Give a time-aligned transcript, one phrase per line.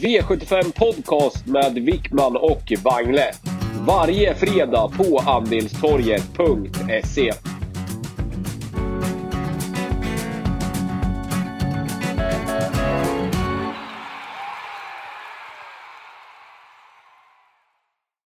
[0.00, 3.32] V75 Podcast med Wickman och Wangle.
[3.86, 7.32] Varje fredag på andelstorget.se.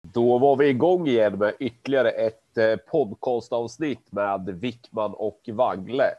[0.02, 6.10] Då var vi igång igen med ytterligare ett eh, podcastavsnitt med Wickman och Wangle.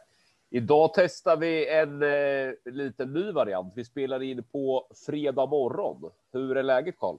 [0.56, 3.72] Idag testar vi en eh, liten ny variant.
[3.76, 6.12] Vi spelar in på fredag morgon.
[6.32, 7.16] Hur är läget Karl?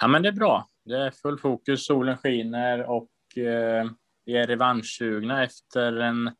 [0.00, 0.68] Ja, men det är bra.
[0.84, 3.90] Det är full fokus, solen skiner och eh,
[4.24, 6.30] vi är revanschsugna efter en,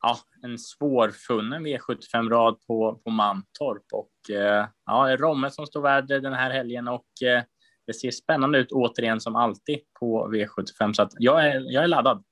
[0.00, 3.86] ja, en svårfunnen V75-rad på, på Mantorp.
[3.92, 7.42] Och eh, ja, Romme som står värd den här helgen och eh,
[7.86, 10.92] det ser spännande ut återigen som alltid på V75.
[10.92, 12.24] Så att jag, är, jag är laddad.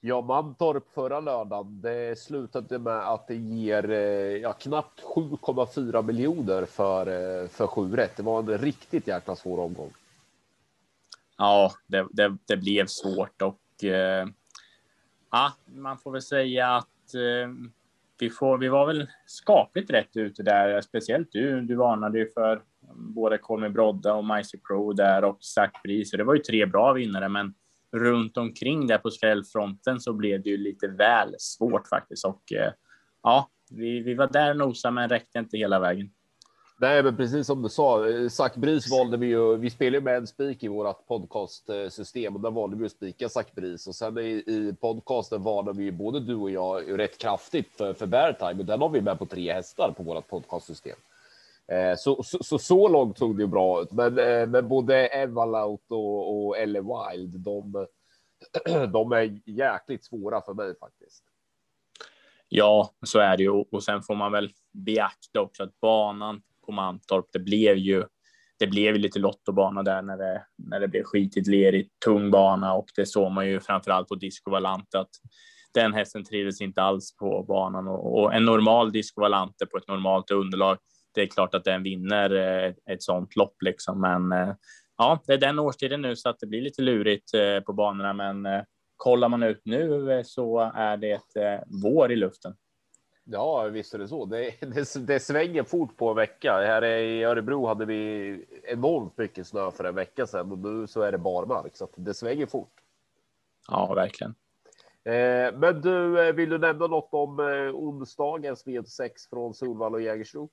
[0.00, 1.80] Ja, Mantorp förra lördagen.
[1.80, 3.98] Det slutade med att det ger eh,
[4.36, 8.16] ja, knappt 7,4 miljoner för eh, för sju rätt.
[8.16, 9.90] Det var en riktigt jäkla svår omgång.
[11.38, 14.28] Ja, det, det, det blev svårt och eh,
[15.30, 17.52] ja, man får väl säga att eh,
[18.18, 20.80] vi, får, vi var väl skapligt rätt ute där.
[20.80, 21.60] Speciellt du.
[21.60, 22.62] Du varnade ju för
[22.94, 26.10] både Kolmi Brodda och Mice Pro där och Zac Bris.
[26.10, 27.54] Det var ju tre bra vinnare, men
[27.92, 32.24] runt omkring där på skrällfronten så blev det ju lite väl svårt faktiskt.
[32.24, 32.72] Och eh,
[33.22, 36.10] ja, vi, vi var där nosa, men räckte inte hela vägen.
[36.78, 39.56] Nej, men precis som du sa, eh, Zac Bris valde vi ju.
[39.56, 43.28] Vi spelar ju med en spik i vårt podcastsystem och där valde vi att spika
[43.28, 47.76] Zac Bris och sen i, i podcasten valde vi både du och jag rätt kraftigt
[47.76, 50.96] för, för Bear Time och den har vi med på tre hästar på vårt podcastsystem.
[51.72, 55.06] Eh, så, så, så, så långt såg det ju bra ut, men, eh, men både
[55.06, 57.86] Evalaut och, och Elle Wild, de,
[58.92, 61.24] de är jäkligt svåra för mig faktiskt.
[62.48, 63.50] Ja, så är det ju.
[63.50, 68.04] Och sen får man väl beakta också att banan på Mantorp, det blev ju
[68.58, 72.86] det blev lite lottobana där när det, när det blev skitigt lerigt, tung bana och
[72.96, 75.10] det såg man ju framför allt på Disco Valante att
[75.74, 79.88] den hästen trivdes inte alls på banan och, och en normal Disco Valante på ett
[79.88, 80.78] normalt underlag
[81.16, 84.00] det är klart att den vinner eh, ett sånt lopp liksom.
[84.00, 84.54] Men eh,
[84.98, 88.12] ja, det är den årstiden nu så att det blir lite lurigt eh, på banorna.
[88.12, 88.64] Men
[88.96, 92.56] kollar man ut nu så är det vår i luften.
[93.24, 94.24] Ja, visst är det så.
[94.24, 96.52] Det, det, det svänger fort på en vecka.
[96.52, 101.02] Här i Örebro hade vi enormt mycket snö för en vecka sedan och nu så
[101.02, 102.72] är det barmark så det svänger fort.
[103.68, 104.34] Ja, verkligen.
[105.60, 107.40] Men du, vill du nämna något om
[107.74, 110.50] onsdagens V6 från Solvalla och Jägersro?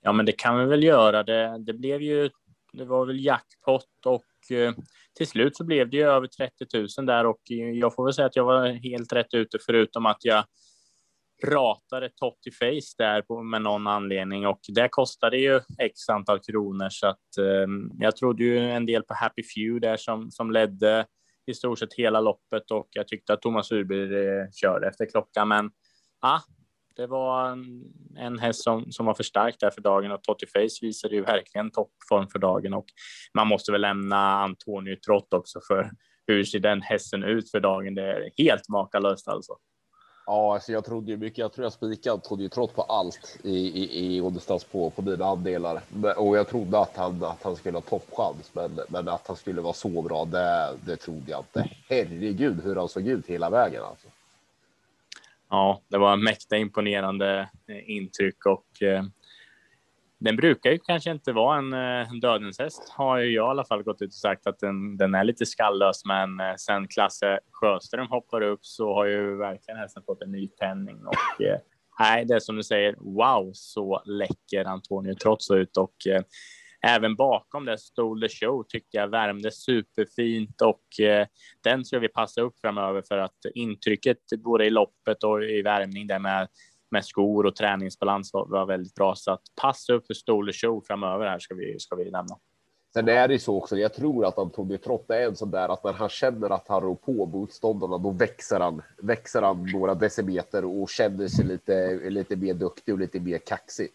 [0.00, 1.22] Ja, men det kan vi väl göra.
[1.22, 2.30] Det, det blev ju,
[2.72, 4.74] det var väl jackpot och eh,
[5.16, 8.14] till slut så blev det ju över 30 000 där och eh, jag får väl
[8.14, 10.44] säga att jag var helt rätt ute förutom att jag
[11.46, 16.88] ratade Totti Face där på, med någon anledning och det kostade ju x antal kronor
[16.90, 17.66] så att eh,
[17.98, 21.06] jag trodde ju en del på Happy Few där som, som ledde
[21.46, 25.48] i stort sett hela loppet och jag tyckte att Thomas Urby eh, körde efter klockan
[25.48, 25.70] men
[26.20, 26.40] ah,
[26.98, 27.84] det var en,
[28.16, 31.22] en häst som, som var för stark där för dagen och Totti Face visade ju
[31.22, 32.86] verkligen toppform för dagen och
[33.34, 35.90] man måste väl lämna Antonio Trott också för
[36.26, 37.94] hur ser den hästen ut för dagen?
[37.94, 39.52] Det är helt makalöst alltså.
[40.26, 41.38] Ja, alltså jag trodde ju mycket.
[41.38, 45.02] Jag tror jag spikade trodde ju trott på allt i, i, i onsdags på, på
[45.02, 45.80] dina andelar
[46.16, 49.60] och jag trodde att han, att han skulle ha toppchans, men, men att han skulle
[49.60, 51.70] vara så bra, det, det trodde jag inte.
[51.88, 54.08] Herregud hur han såg ut hela vägen alltså
[55.50, 59.02] ja, det var mäkta imponerande eh, intryck och eh,
[60.20, 63.64] den brukar ju kanske inte vara en eh, dödens häst har ju jag i alla
[63.64, 67.40] fall gått ut och sagt att den, den är lite skallös, men eh, sen Klasse
[67.50, 71.58] Sjöström hoppar upp så har ju verkligen hästen fått en ny tändning och eh,
[71.98, 72.94] nej, det är som du säger.
[72.98, 76.22] Wow, så läcker Antonio trots ut och eh,
[76.96, 81.26] även bakom det stod the show tyckte jag värmde superfint och eh,
[81.64, 86.06] den ska vi passa upp framöver för att intrycket både i loppet och i värmning
[86.06, 86.48] där med
[86.90, 90.84] med skor och träningsbalans var, var väldigt bra så att passa upp för Stole Show
[90.86, 92.36] framöver här ska vi ska vi nämna.
[92.92, 93.76] Sen är det ju så också.
[93.76, 96.80] Jag tror att Antonio Trott är en sån där att när han känner att han
[96.80, 102.36] rår på motståndarna, då växer han, växer han några decimeter och känner sig lite, lite
[102.36, 103.88] mer duktig och lite mer kaxig.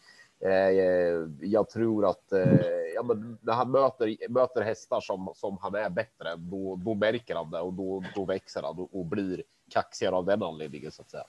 [0.45, 2.59] Eh, jag tror att eh,
[2.95, 7.35] ja, men när han möter, möter hästar som, som han är bättre, då, då märker
[7.35, 11.01] han det och då, då växer han och, och blir kaxigare av den anledningen så
[11.01, 11.23] att säga.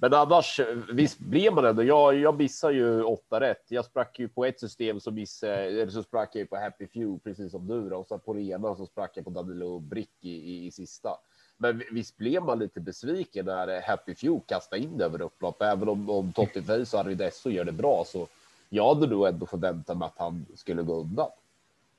[0.00, 0.60] Men annars,
[0.92, 1.82] visst blev man ändå.
[1.82, 3.64] Jag, jag missade ju åtta rätt.
[3.68, 6.86] Jag sprack ju på ett system så missade, eh, eller så sprack jag på Happy
[6.86, 7.96] Few, precis som du då.
[7.96, 11.10] Och sen på det ena så sprack jag på Danilo Brick i, i, i sista.
[11.56, 15.88] Men visst blev man lite besviken när Happy Few kastade in det över upplopp, även
[15.88, 18.26] om, om Totti Face och Aridesso gör det bra så
[18.68, 21.30] jag hade nog ändå förväntat mig att han skulle gå undan.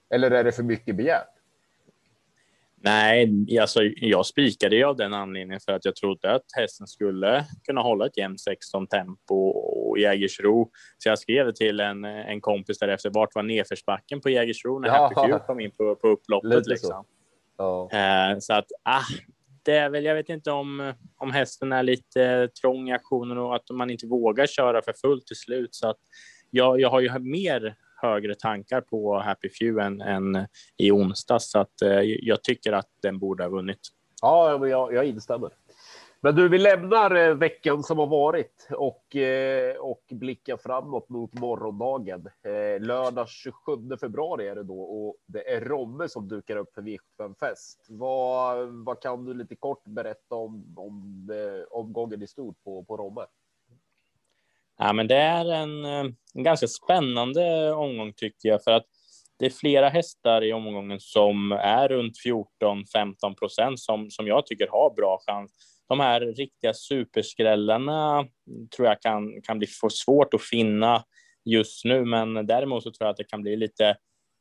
[0.09, 1.39] Eller är det för mycket begärt?
[2.81, 7.45] Nej, alltså jag spikade ju av den anledningen för att jag trodde att hästen skulle
[7.63, 10.71] kunna hålla ett jämnt 16 tempo och Jägersro.
[10.97, 13.09] Så jag skrev till en, en kompis därefter.
[13.09, 14.93] Vart var nedförsbacken på Jägersro när ja.
[14.93, 16.49] Happy Few kom in på, på upploppet?
[16.49, 16.89] Lite liksom.
[16.89, 17.05] så.
[17.57, 18.31] Ja.
[18.31, 19.03] Eh, så att, ah,
[19.63, 23.55] det är väl, jag vet inte om, om hästen är lite trång i aktionen och
[23.55, 25.75] att man inte vågar köra för fullt till slut.
[25.75, 25.97] Så att
[26.49, 30.47] jag, jag har ju mer högre tankar på Happy Few än, än
[30.77, 33.79] i onsdags, så att eh, jag tycker att den borde ha vunnit.
[34.21, 35.49] Ja, jag, jag instämmer.
[36.21, 41.33] Men du, vi lämnar eh, veckan som har varit och, eh, och blickar framåt mot
[41.33, 42.27] morgondagen.
[42.43, 46.81] Eh, lördag 27 februari är det då och det är Romme som dukar upp för
[46.81, 47.85] V75 fest.
[47.89, 51.29] Vad, vad kan du lite kort berätta om, om
[51.71, 53.21] omgången i stort på, på Romme?
[54.79, 58.85] Ja, men det är en, eh, en ganska spännande omgång tycker jag för att
[59.39, 64.67] det är flera hästar i omgången som är runt 14-15 procent som, som jag tycker
[64.67, 65.51] har bra chans
[65.89, 68.27] de här riktiga superskrällarna
[68.75, 71.03] tror jag kan, kan bli för svårt att finna
[71.45, 73.97] just nu, men däremot så tror jag att det kan bli lite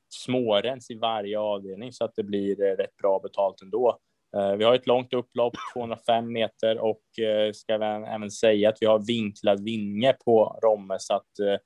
[0.08, 3.98] smårens i varje avdelning så att det blir eh, rätt bra betalt ändå.
[4.36, 8.86] Eh, vi har ett långt upplopp, 205 meter och eh, ska även säga att vi
[8.86, 11.60] har vinklad vinge på Romme så att eh,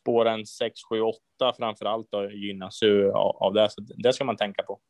[0.00, 1.18] spåren 6, 7, 8
[1.58, 3.70] framför allt gynnas ju av det.
[3.70, 4.80] Så det ska man tänka på.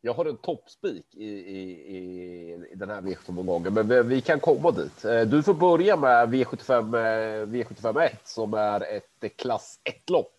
[0.00, 1.96] Jag har en toppspik i, i,
[2.72, 5.30] i, den här V75-omgången, men vi kan komma dit.
[5.30, 6.90] Du får börja med V75,
[7.46, 10.35] V75 1 som är ett klass 1-lopp.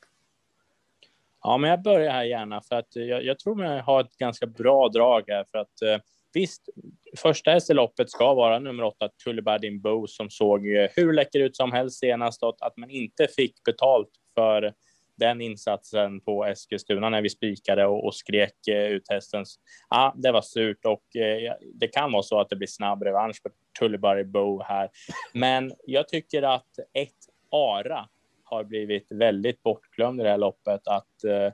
[1.48, 4.18] Ja, men jag börjar här gärna för att eh, jag, jag tror jag har ett
[4.18, 6.02] ganska bra drag här för att eh,
[6.34, 6.70] visst,
[7.18, 11.40] första häst i loppet ska vara nummer åtta, Tullibardin Bo, som såg eh, hur läcker
[11.40, 14.74] ut som helst senast och att man inte fick betalt för
[15.18, 19.60] den insatsen på Eskilstuna när vi spikade och, och skrek ut hästens.
[19.90, 23.42] Ja, det var surt och eh, det kan vara så att det blir snabb revansch
[23.42, 24.90] för Tullibardin Bo här.
[25.34, 27.14] Men jag tycker att ett
[27.52, 28.08] Ara
[28.50, 30.88] har blivit väldigt bortglömd i det här loppet.
[30.88, 31.54] Att eh,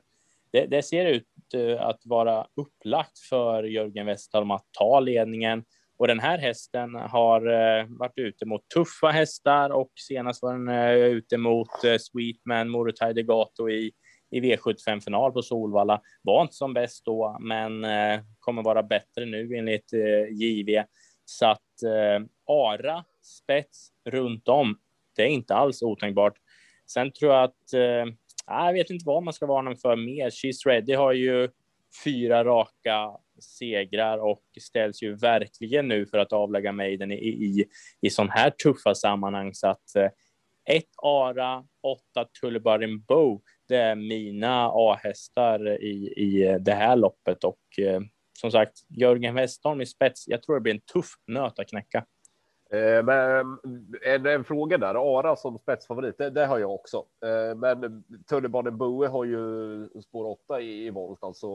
[0.51, 5.63] det, det, ser ut eh, att vara upplagt för Jörgen Westholm att ta ledningen
[5.97, 10.69] och den här hästen har eh, varit ute mot tuffa hästar och senast var den
[10.69, 13.91] eh, ute mot eh, Sweetman, Morotai Degato i,
[14.31, 16.01] i V75-final på Solvalla.
[16.21, 20.83] Var inte som bäst då, men eh, kommer vara bättre nu enligt eh, JV.
[21.25, 24.77] Så att eh, Ara, spets runt om,
[25.15, 26.33] det är inte alls otänkbart.
[26.93, 28.13] Sen tror jag att, eh,
[28.45, 30.29] ah, jag vet inte vad man ska varna för mer.
[30.29, 31.49] She's Ready har ju
[32.03, 37.65] fyra raka segrar och ställs ju verkligen nu för att avlägga Maiden i, i,
[38.01, 39.53] i sån här tuffa sammanhang.
[39.53, 40.09] Så att eh,
[40.65, 47.79] ett Ara, åtta Tullbarin Bow, det är mina A-hästar i, i det här loppet och
[47.79, 48.01] eh,
[48.39, 50.27] som sagt, Jörgen Westholm i spets.
[50.27, 52.05] Jag tror det blir en tuff nöt att knäcka.
[52.73, 53.57] Eh, men
[54.05, 55.17] en, en, fråga där.
[55.17, 57.05] Ara som spetsfavorit, det, det har jag också.
[57.25, 61.47] Eh, men tunnelbanan Boe har ju spår 8 i, i volt, alltså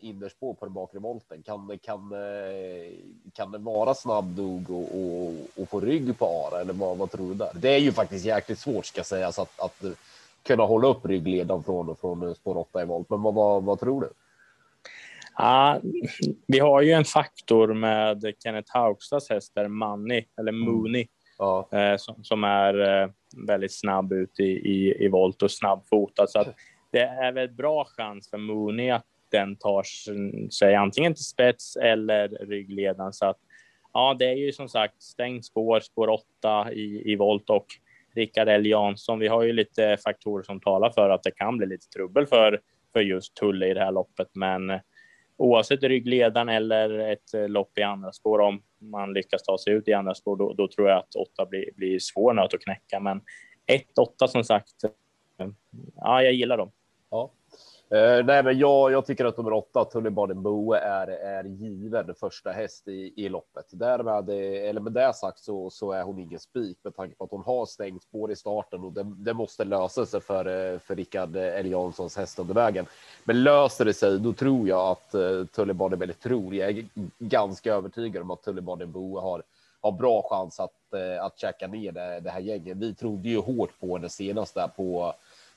[0.00, 1.42] innerspår på den bakre volten.
[1.42, 2.92] Kan, kan, eh,
[3.32, 5.32] kan den vara snabb nog och, och,
[5.62, 6.60] och, få rygg på Ara?
[6.60, 7.50] Eller vad, vad tror du där?
[7.54, 9.84] Det är ju faktiskt jäkligt svårt ska sägas att, att
[10.42, 13.10] kunna hålla upp ryggledan från, från spår 8 i volt.
[13.10, 14.08] Men vad, vad, vad tror du?
[15.38, 15.80] Ja,
[16.46, 20.64] vi har ju en faktor med Kenneth Haugstads hästar, Money, eller mm.
[20.64, 21.06] Mooney,
[21.38, 21.68] ja.
[21.72, 23.08] eh, som, som, är eh,
[23.46, 26.26] väldigt snabb ut i, i, i volt och snabbfotad.
[26.26, 26.44] Så
[26.92, 29.82] det är väl bra chans för Mooney att den tar
[30.50, 33.12] sig antingen till spets eller ryggledan.
[33.12, 33.38] Så att,
[33.92, 37.66] ja, det är ju som sagt stängt spår, spår 8 i, i volt och
[38.14, 39.18] Rickard L Jansson.
[39.18, 42.60] Vi har ju lite faktorer som talar för att det kan bli lite trubbel för,
[42.92, 44.80] för just Tulle i det här loppet, men
[45.36, 49.88] oavsett ryggledaren eller ett eh, lopp i andra spår, om man lyckas ta sig ut
[49.88, 53.00] i andra spår, då, då tror jag att åtta blir, blir svår nöt att knäcka.
[53.00, 53.20] Men
[54.20, 55.48] 1-8 som sagt, eh,
[55.96, 56.70] ja, jag gillar dem.
[57.10, 57.32] Ja.
[57.94, 62.50] Uh, nej, men jag, jag tycker att nummer åtta, Tunnelbanan Boe, är, är given första
[62.50, 63.66] häst i, i loppet.
[63.70, 67.24] Därmed, eh, eller med det sagt så, så är hon ingen spik med tanke på
[67.24, 70.78] att hon har stängt spår i starten och det, det måste lösa sig för, eh,
[70.78, 71.66] för Rickard L.
[71.66, 72.86] Janssons häst under vägen.
[73.24, 76.84] Men löser det sig, då tror jag att uh, Tunnelbanan, eller tror, jag är
[77.18, 79.42] ganska övertygad om att Tunnelbanan Boe har,
[79.80, 82.76] har bra chans att, uh, att checka ner det, det här gänget.
[82.76, 85.14] Vi trodde ju hårt på henne senast där på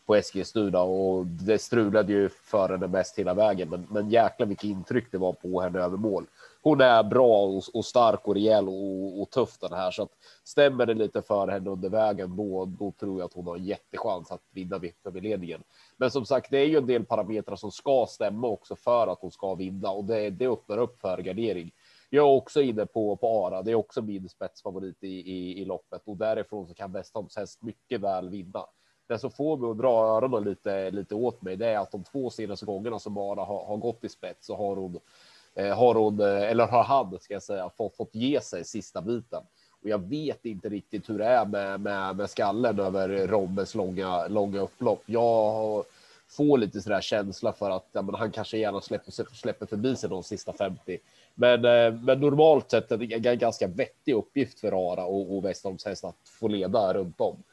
[0.09, 3.69] på Eskilstuna och det strulade ju för henne mest hela vägen.
[3.69, 6.25] Men, men jäkla vilket intryck det var på henne över mål.
[6.61, 9.91] hon är bra och, och stark och rejäl och, och tuff den här.
[9.91, 10.09] Så att
[10.43, 13.65] stämmer det lite för henne under vägen, då, då tror jag att hon har en
[13.65, 15.63] jättechans att vinna VM-ledningen.
[15.97, 19.19] Men som sagt, det är ju en del parametrar som ska stämma också för att
[19.21, 21.71] hon ska vinna och det, det öppnar upp för gardering.
[22.09, 23.61] Jag är också inne på, på Ara.
[23.61, 27.61] Det är också min spetsfavorit i, i, i loppet och därifrån så kan Westholms häst
[27.61, 28.65] mycket väl vinna.
[29.09, 32.03] Det som får mig att dra öronen lite, lite åt mig, det är att de
[32.03, 34.99] två senaste gångerna som bara har, har gått i spets så har hon,
[35.55, 39.01] eh, har hon, eh, eller har han ska jag säga, fått, fått ge sig sista
[39.01, 39.43] biten.
[39.83, 44.27] Och jag vet inte riktigt hur det är med, med, med skallen över Robbes långa,
[44.27, 45.03] långa upplopp.
[45.05, 45.85] Jag
[46.27, 50.09] får lite sådär känsla för att ja, men han kanske gärna släpper, släpper förbi sig
[50.09, 50.97] de sista 50.
[51.35, 55.45] Men, eh, men normalt sett är det en ganska vettig uppgift för Ara och, och
[55.45, 57.43] Westholms häst att få leda runt om.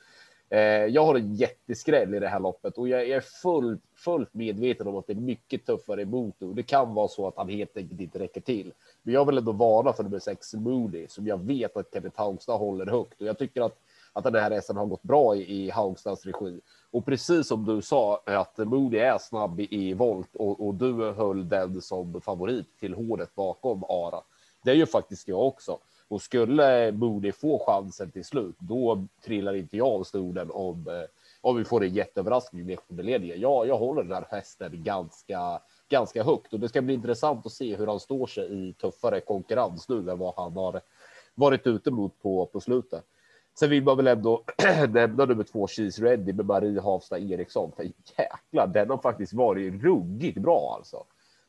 [0.48, 4.86] Eh, jag har en jätteskräll i det här loppet och jag är fullt, fullt medveten
[4.86, 7.76] om att det är mycket tuffare emot och det kan vara så att han helt
[7.76, 8.72] enkelt inte räcker till.
[9.02, 12.56] Men jag vill ändå varna för nummer sex Moody som jag vet att Kenneth Haugstad
[12.56, 13.78] håller högt och jag tycker att
[14.16, 16.60] att den här resan har gått bra i, i Haugstads regi.
[16.90, 21.12] Och precis som du sa att Moody är snabb i, i volt och, och du
[21.12, 24.20] höll den som favorit till håret bakom Ara.
[24.64, 25.78] Det är ju faktiskt jag också.
[26.08, 31.08] Och skulle Moody få chansen till slut, då trillar inte jag av stolen om, eh,
[31.40, 33.40] om vi får en jätteöverraskning i ledningen.
[33.40, 37.52] Ja, jag håller den här hästen ganska, ganska högt och det ska bli intressant att
[37.52, 40.80] se hur han står sig i tuffare konkurrens nu än vad han har
[41.34, 43.04] varit ute mot på, på slutet.
[43.58, 44.44] Sen vill man väl ändå
[44.88, 47.72] nämna nummer två, Cheese Ready med Marie Hafsta Eriksson.
[47.76, 47.84] För
[48.18, 51.04] jäklar, den har faktiskt varit ruggigt bra alltså.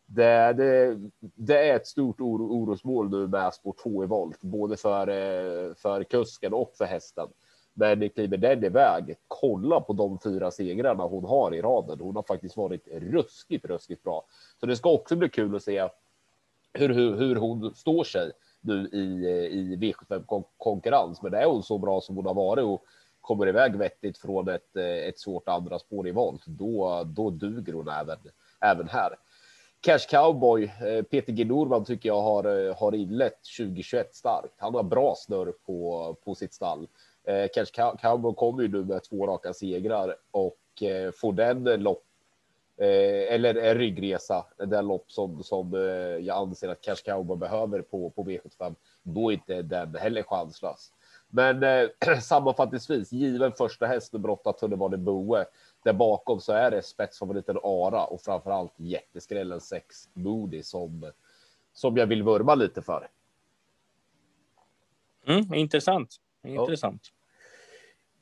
[0.10, 4.78] Det, det, det är ett stort oro, orosmål nu med spår 2 i volt, både
[4.78, 7.28] för, eh, för kusken och för hästen.
[7.74, 12.00] Men kliver den iväg, kolla på de fyra segrarna hon har i raden.
[12.00, 14.26] Hon har faktiskt varit ruskigt, ruskigt bra.
[14.60, 15.90] Så det ska också bli kul att se
[16.74, 21.22] hur, hur, hur hon står sig nu i, i V75 konkurrens.
[21.22, 22.84] Men är hon så bra som hon har varit och
[23.22, 27.74] kommer iväg vettigt från ett, eh, ett svårt andra spår i volt, då, då duger
[27.74, 28.18] hon även,
[28.62, 29.16] även här.
[29.82, 34.54] Cash Cowboy, eh, Peter G Norman tycker jag har, eh, har inlett 2021 starkt.
[34.58, 36.88] Han har bra snurr på, på sitt stall.
[37.28, 41.78] Eh, Cash Cowboy kommer ju nu med två raka segrar och eh, får den eh,
[41.78, 42.04] lopp
[42.80, 45.74] Eh, eller en ryggresa, den lopp som, som
[46.22, 50.92] jag anser att Cash Cowboy behöver på, på V75, då är inte den heller chanslös.
[51.30, 51.64] Men
[52.22, 55.46] sammanfattningsvis, given första häst nummer åtta, Tunnelbane Boe.
[55.84, 61.12] Där bakom så är det spetsfavoriten Ara och framförallt jätteskrällen 6 Moody som,
[61.74, 63.10] som jag vill vurma lite för.
[65.28, 66.16] Mm, intressant.
[66.44, 67.02] Intressant.
[67.04, 67.14] Ja.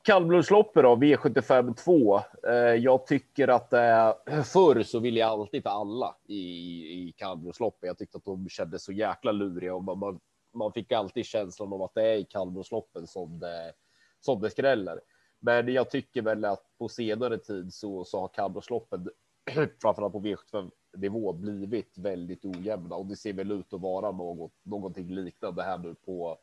[0.02, 2.20] Kallblodsloppet då, V75 2.
[2.48, 7.86] Eh, jag tycker att eh, förr så ville jag alltid ta alla i, i kallblodsloppet.
[7.86, 10.20] Jag tyckte att de kändes så jäkla luriga och man, man,
[10.52, 13.72] man fick alltid känslan av att det är i kallblodsloppen som det,
[14.20, 15.00] som det skräller.
[15.46, 19.08] Men jag tycker väl att på senare tid så, så har kallblodsloppen,
[19.82, 24.52] framförallt på V75 nivå, blivit väldigt ojämna och det ser väl ut att vara något,
[24.62, 26.38] någonting liknande här nu på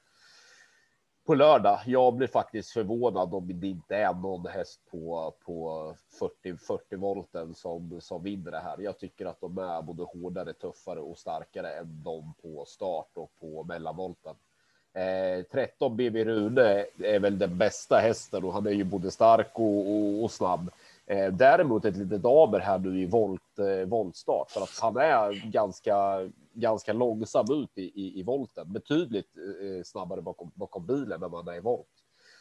[1.25, 1.79] på lördag.
[1.86, 7.53] Jag blir faktiskt förvånad om det inte är någon häst på, på 40, 40 volten
[7.53, 8.81] som, som vinner det här.
[8.81, 13.31] Jag tycker att de är både hårdare, tuffare och starkare än de på start och
[13.39, 14.36] på mellanvolten.
[14.93, 19.51] Eh, 13 BB Rune är väl den bästa hästen och han är ju både stark
[19.53, 20.69] och, och, och snabb.
[21.05, 25.51] Eh, däremot ett litet aber här nu i volt, eh, voltstart för att han är
[25.51, 31.29] ganska, ganska långsam ut i, i, i volten, betydligt eh, snabbare bakom, bakom bilen när
[31.29, 31.88] man är i volt.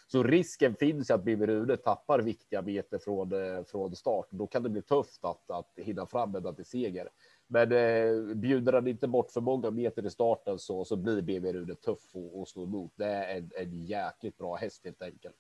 [0.06, 4.26] Så risken finns att Bibi Rune tappar viktiga meter från, eh, från start.
[4.30, 7.08] Då kan det bli tufft att, att hinna fram ända till seger.
[7.52, 11.52] Men eh, bjuder han inte bort för många meter i starten så, så blir BB
[11.52, 12.92] Rune tuff och, och stå emot.
[12.96, 15.34] Det är en, en jäkligt bra häst helt enkelt.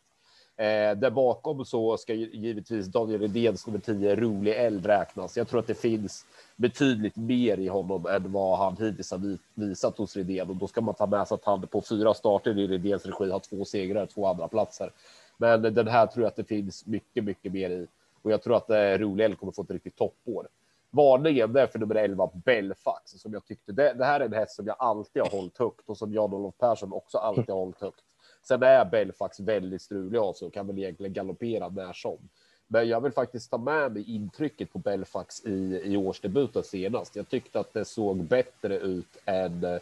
[0.56, 5.36] Eh, där bakom så ska givetvis Daniel Redéns nummer 10, Rolig eld, räknas.
[5.36, 6.26] Jag tror att det finns
[6.56, 10.80] betydligt mer i honom än vad han hittills har visat hos Redén och då ska
[10.80, 14.06] man ta med sig att han på fyra starter i Redéns regi har två segrar,
[14.06, 14.90] två andra platser.
[15.36, 17.86] Men den här tror jag att det finns mycket, mycket mer i
[18.22, 20.48] och jag tror att eh, Rolig eld kommer få ett riktigt toppår.
[20.94, 24.56] Varningen är för nummer 11 Belfax som jag tyckte det, det här är en häst
[24.56, 28.04] som jag alltid har hållit högt och som Jan-Olof Persson också alltid har hållit högt.
[28.42, 32.18] Sen är Belfax väldigt strulig av sig och kan väl egentligen galoppera när som.
[32.66, 37.16] Men jag vill faktiskt ta med mig intrycket på Belfax i, i årsdebuten senast.
[37.16, 39.78] Jag tyckte att det såg bättre ut än, eh,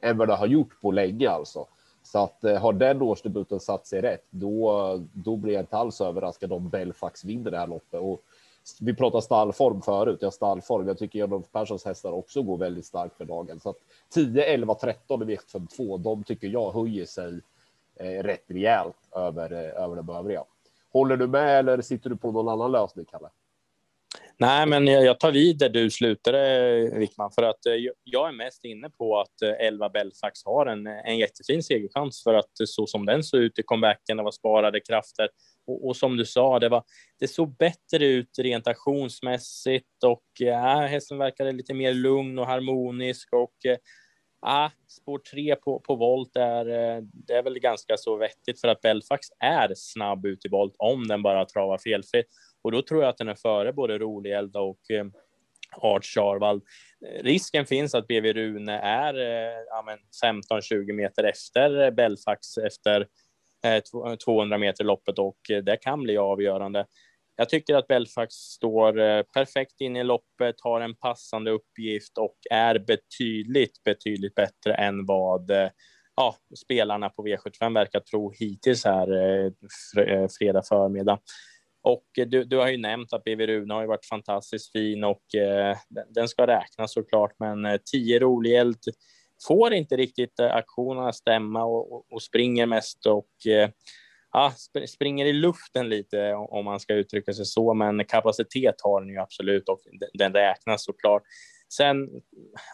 [0.00, 1.66] än vad det har gjort på länge alltså.
[2.02, 6.00] Så att eh, har den årsdebuten satt sig rätt, då, då blir jag inte alls
[6.00, 8.00] överraskad om Belfax vinner det här loppet.
[8.00, 8.22] Och
[8.80, 10.18] vi pratade stallform förut.
[10.20, 10.88] Jag stallform.
[10.88, 13.60] Jag tycker Jan Perssons hästar också går väldigt starkt för dagen.
[13.60, 13.76] Så att
[14.10, 17.40] 10, 11, 13 i V752, de tycker jag höjer sig
[17.96, 20.44] eh, rätt rejält över, eh, över de övriga.
[20.92, 23.28] Håller du med eller sitter du på någon annan lösning, Kalle?
[24.38, 27.72] Nej, men jag tar vid där du slutade, eh, Wickman, för att eh,
[28.04, 32.22] jag är mest inne på att eh, 11 Belsax Belfax har en, en jättefin segerchans
[32.22, 35.28] för att eh, så som den såg ut i comebacken, det var sparade krafter
[35.66, 36.84] och, och, som du sa, det, var,
[37.18, 42.46] det såg bättre ut rent aktionsmässigt och eh, äh, hästen verkade lite mer lugn och
[42.46, 43.54] harmonisk och
[44.46, 48.68] ja, spår tre på, på volt är, eh, det är väl ganska så vettigt för
[48.68, 52.26] att Belfax är snabb ut i volt om den bara travar felfritt.
[52.62, 55.06] Och då tror jag att den är före både Rolielda och eh,
[55.76, 56.62] Art Charvald.
[57.20, 59.84] Risken finns att BV Rune är eh, ja,
[60.24, 63.06] 15-20 meter efter Belfax efter
[63.66, 66.86] Eh, 200 eh, meter loppet och eh, det kan bli avgörande.
[67.36, 72.78] Jag tycker att Belfax står perfekt in i loppet, har en passande uppgift och är
[72.78, 75.50] betydligt, betydligt bättre än vad
[76.16, 79.06] ja, spelarna på V75 verkar tro hittills här
[80.38, 81.18] fredag förmiddag.
[81.82, 85.34] Och du, du har ju nämnt att BV Rune har ju varit fantastiskt fin och
[85.34, 85.76] eh,
[86.08, 88.56] den ska räknas såklart, men eh, 10 rolig
[89.46, 93.70] får inte riktigt eh, aktionerna stämma och, och, och, springer mest och eh,
[94.32, 94.52] ja,
[94.88, 99.18] springer i luften lite om man ska uttrycka sig så, men kapacitet har den ju
[99.18, 99.80] absolut och
[100.14, 101.22] den, räknas såklart.
[101.72, 102.08] Sen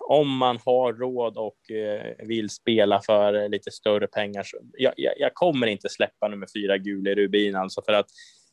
[0.09, 5.14] om man har råd och eh, vill spela för lite större pengar så jag, jag,
[5.19, 8.07] jag kommer inte släppa nummer fyra Gule Rubin alltså för att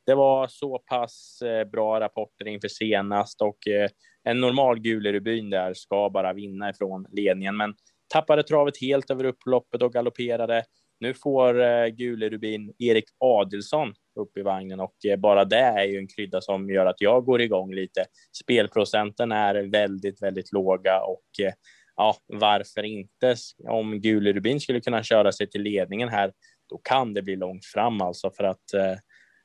[0.06, 3.90] det var så pass eh, bra rapporter inför senast och eh,
[4.24, 7.74] en normal Gulerubyn där ska bara vinna ifrån ledningen, men
[8.14, 10.64] tappade travet helt över upploppet och galopperade.
[11.00, 15.98] Nu får eh, Gulerubin Erik Adelsson upp i vagnen och eh, bara det är ju
[15.98, 18.06] en krydda som gör att jag går igång lite.
[18.44, 21.54] Spelprocenten är väldigt, väldigt låga och eh,
[21.96, 23.36] ja, varför inte?
[23.68, 26.32] Om gule rubin skulle kunna köra sig till ledningen här,
[26.70, 28.96] då kan det bli långt fram alltså för att eh,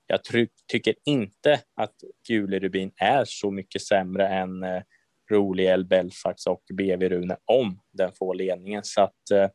[0.07, 0.21] jag
[0.73, 1.95] tycker inte att
[2.29, 4.83] gule rubin är så mycket sämre än eh,
[5.31, 8.85] Roliel, Belfax och BV Rune om den får ledningen.
[8.85, 9.49] Så att eh,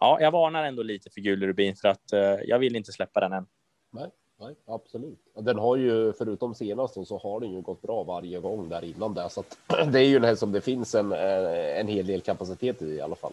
[0.00, 3.32] ja, jag varnar ändå lite för Gulerubin för att eh, jag vill inte släppa den
[3.32, 3.46] än.
[3.90, 5.18] Nej, nej, absolut.
[5.34, 9.14] Den har ju förutom senast så har den ju gått bra varje gång där innan
[9.14, 9.58] det, så att
[9.92, 13.00] det är ju en häst som det finns en, en hel del kapacitet i i
[13.00, 13.32] alla fall.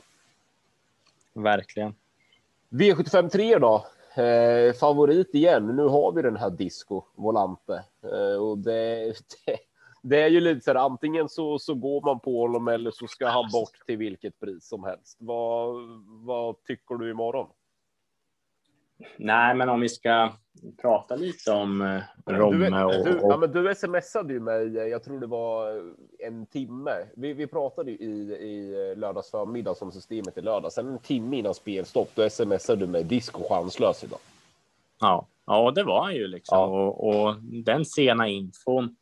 [1.34, 1.96] Verkligen.
[2.70, 3.86] V75 3 då?
[4.18, 5.76] Eh, favorit igen.
[5.76, 9.14] Nu har vi den här Disco Volante eh, och det,
[9.46, 9.58] det,
[10.10, 10.80] det, är ju lite så här.
[10.80, 14.68] Antingen så, så går man på honom eller så ska han bort till vilket pris
[14.68, 15.18] som helst.
[15.20, 15.76] Vad,
[16.26, 17.48] vad tycker du imorgon?
[19.18, 20.32] Nej, men om vi ska
[20.82, 23.20] prata lite om eh, Romme och, du.
[23.22, 25.82] Ja, men du smsade ju mig, jag tror det var
[26.20, 26.92] en timme.
[27.16, 30.72] Vi, vi pratade ju i, i lördags förmiddag som systemet i lördag.
[30.72, 34.20] Sen en timme innan spelstopp, då smsade du mig disco chanslös idag.
[35.00, 36.58] Ja, ja det var han ju liksom.
[36.58, 36.66] Ja.
[36.66, 38.96] Och, och, den sena infon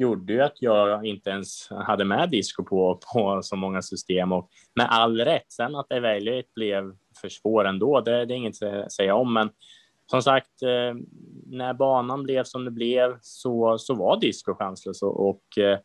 [0.00, 4.50] gjorde ju att jag inte ens hade med disco på, på så många system och
[4.74, 5.52] med all rätt.
[5.52, 9.50] Sen att Evaluate blev för svår ändå, det, det är inget att säga om, men
[10.10, 10.94] som sagt, eh,
[11.46, 15.78] när banan blev som det blev så, så var disco chanslös och, och eh,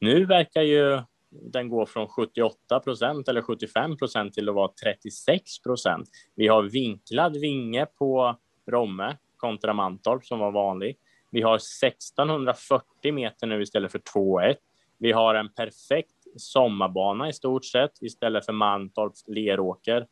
[0.00, 5.62] nu verkar ju den gå från 78 procent eller 75 procent till att vara 36
[5.62, 6.08] procent.
[6.34, 8.36] Vi har vinklad vinge på
[8.70, 10.96] Romme kontra Mantorp som var vanlig.
[11.32, 14.56] Vi har 1640 meter nu istället för 2,1.
[14.98, 20.06] Vi har en perfekt sommarbana i stort sett istället för Mantorps Leråker.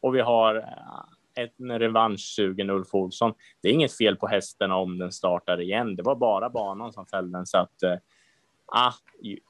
[0.00, 3.34] Och vi har eh, en revanschsugen Ulf Olsson.
[3.62, 5.96] Det är inget fel på hästen om den startar igen.
[5.96, 7.46] Det var bara banan som fällde den.
[7.46, 7.96] Så att, äh,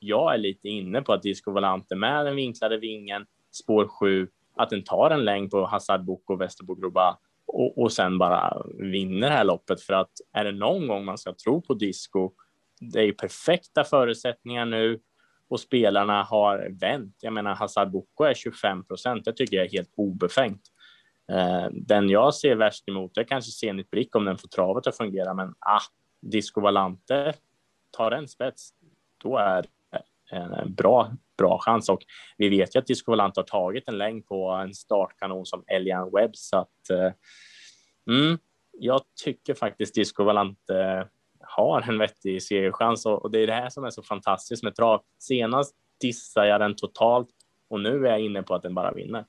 [0.00, 4.70] jag är lite inne på att Disco Volante med den vinklade vingen, spår 7, att
[4.70, 7.18] den tar en längd på Hazard Boko och Västerbo Groba
[7.52, 9.80] och, och sen bara vinner det här loppet.
[9.82, 12.30] För att är det någon gång man ska tro på disco,
[12.80, 15.00] det är ju perfekta förutsättningar nu
[15.48, 17.16] och spelarna har vänt.
[17.20, 19.24] Jag menar, Hazard Boko är 25 procent.
[19.24, 20.62] Det tycker jag är helt obefängt.
[21.32, 24.96] Eh, den jag ser värst emot är kanske Zenit Brick om den får travet att
[24.96, 25.80] fungera, men ah,
[26.22, 27.34] Disco Valante
[27.90, 28.70] tar en spets,
[29.22, 31.12] då är det en bra,
[31.42, 32.00] bra chans och
[32.38, 36.10] vi vet ju att Disco Valante har tagit en längd på en startkanon som Elian
[36.12, 37.12] Webb så att eh,
[38.14, 38.38] mm,
[38.78, 41.06] jag tycker faktiskt Disco eh,
[41.40, 44.74] har en vettig segerchans och, och det är det här som är så fantastiskt med
[44.74, 45.02] trav.
[45.18, 47.28] Senast dissade jag den totalt
[47.68, 49.24] och nu är jag inne på att den bara vinner.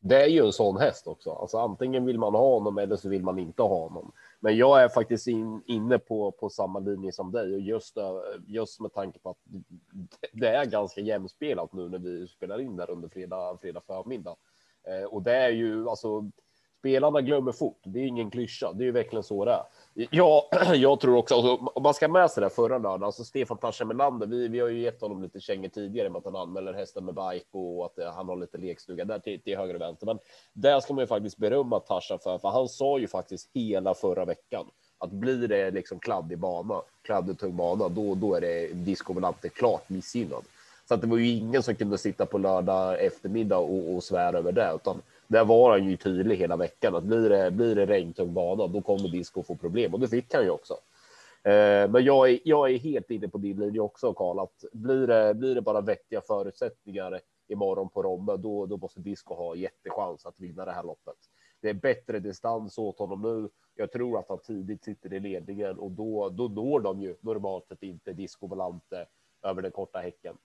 [0.00, 1.30] Det är ju en sån häst också.
[1.30, 4.12] Alltså antingen vill man ha honom eller så vill man inte ha honom.
[4.40, 8.20] Men jag är faktiskt in, inne på, på samma linje som dig och just, eh,
[8.46, 9.38] just med tanke på att
[10.32, 14.36] det är ganska jämspelat nu när vi spelar in där under fredag, fredag förmiddag.
[14.88, 16.30] Eh, och det är ju alltså
[16.78, 17.80] spelarna glömmer fort.
[17.84, 18.72] Det är ingen klyscha.
[18.72, 19.64] Det är ju verkligen så det är.
[20.10, 23.58] Ja, jag tror också, alltså, om man ska med sig det förra lördagen, alltså Stefan
[23.58, 26.72] Tascha Melander, vi, vi har ju gett honom lite kängor tidigare med att han anmäler
[26.72, 29.80] hästen med bike och att eh, han har lite lekstuga där till, till höger och
[29.80, 30.06] vänster.
[30.06, 30.18] Men
[30.52, 34.24] där ska man ju faktiskt berömma Tarzan för, för han sa ju faktiskt hela förra
[34.24, 34.66] veckan
[34.98, 39.14] att blir det liksom kladdig bana, kladdig tung bana, då, då är det Disco
[39.54, 40.44] klart missgynnad.
[40.88, 44.38] Så att det var ju ingen som kunde sitta på lördag eftermiddag och, och svära
[44.38, 47.86] över det, utan där var han ju tydlig hela veckan att blir det, blir det
[47.86, 50.74] regntung bana, då kommer Disco få problem och det fick han ju också.
[51.42, 55.06] Eh, men jag är, jag är helt inne på din linje också, Karl, att blir
[55.06, 60.26] det, blir det bara vettiga förutsättningar imorgon på Romme, då, då måste Disco ha jättechans
[60.26, 61.16] att vinna det här loppet.
[61.60, 63.48] Det är bättre distans åt honom nu.
[63.74, 67.66] Jag tror att han tidigt sitter i ledningen och då, då når de ju normalt
[67.66, 69.06] sett inte Disco Volante
[69.42, 70.36] över den korta häcken.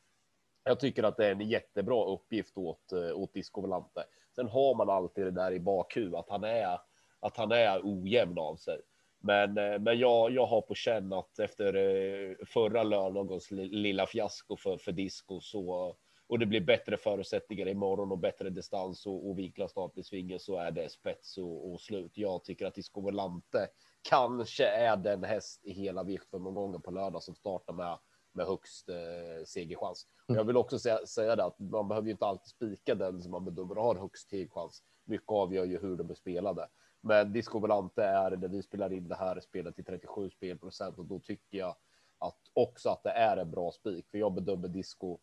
[0.64, 4.04] Jag tycker att det är en jättebra uppgift åt, eh, åt Disco Volante.
[4.36, 6.80] Sen har man alltid det där i bakhuvudet att han är,
[7.20, 8.82] att han är ojämn av sig.
[9.20, 14.58] Men, eh, men jag, jag har på känn att efter eh, förra lördagens lilla fiasko
[14.58, 15.96] för, för disco så
[16.28, 20.40] och det blir bättre förutsättningar imorgon och bättre distans och, och vinklar start i svingen
[20.40, 22.12] så är det spets och, och slut.
[22.16, 23.68] Jag tycker att Disco Volante
[24.10, 27.98] kanske är den häst i hela V75-omgången på lördag som startar med
[28.36, 30.08] med högst eh, segerchans.
[30.28, 33.22] Och jag vill också säga, säga det att man behöver ju inte alltid spika den
[33.22, 34.84] som man bedömer har högst segerchans.
[35.06, 36.68] Mycket avgör ju hur de är spelade.
[37.02, 41.06] Men Disco Volante är när vi spelar in det här spelet till 37 spelprocent och
[41.06, 41.76] då tycker jag
[42.20, 44.06] att också att det är en bra spik.
[44.12, 45.18] För jag bedömer Disco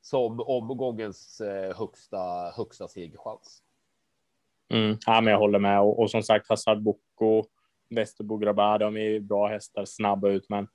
[0.00, 3.62] som omgångens eh, högsta högsta segerchans.
[4.72, 7.44] Mm, ja, men jag håller med och, och som sagt Hazard Boko,
[7.90, 10.68] Västerbo Grabbar, de är bra hästar, snabba ut, men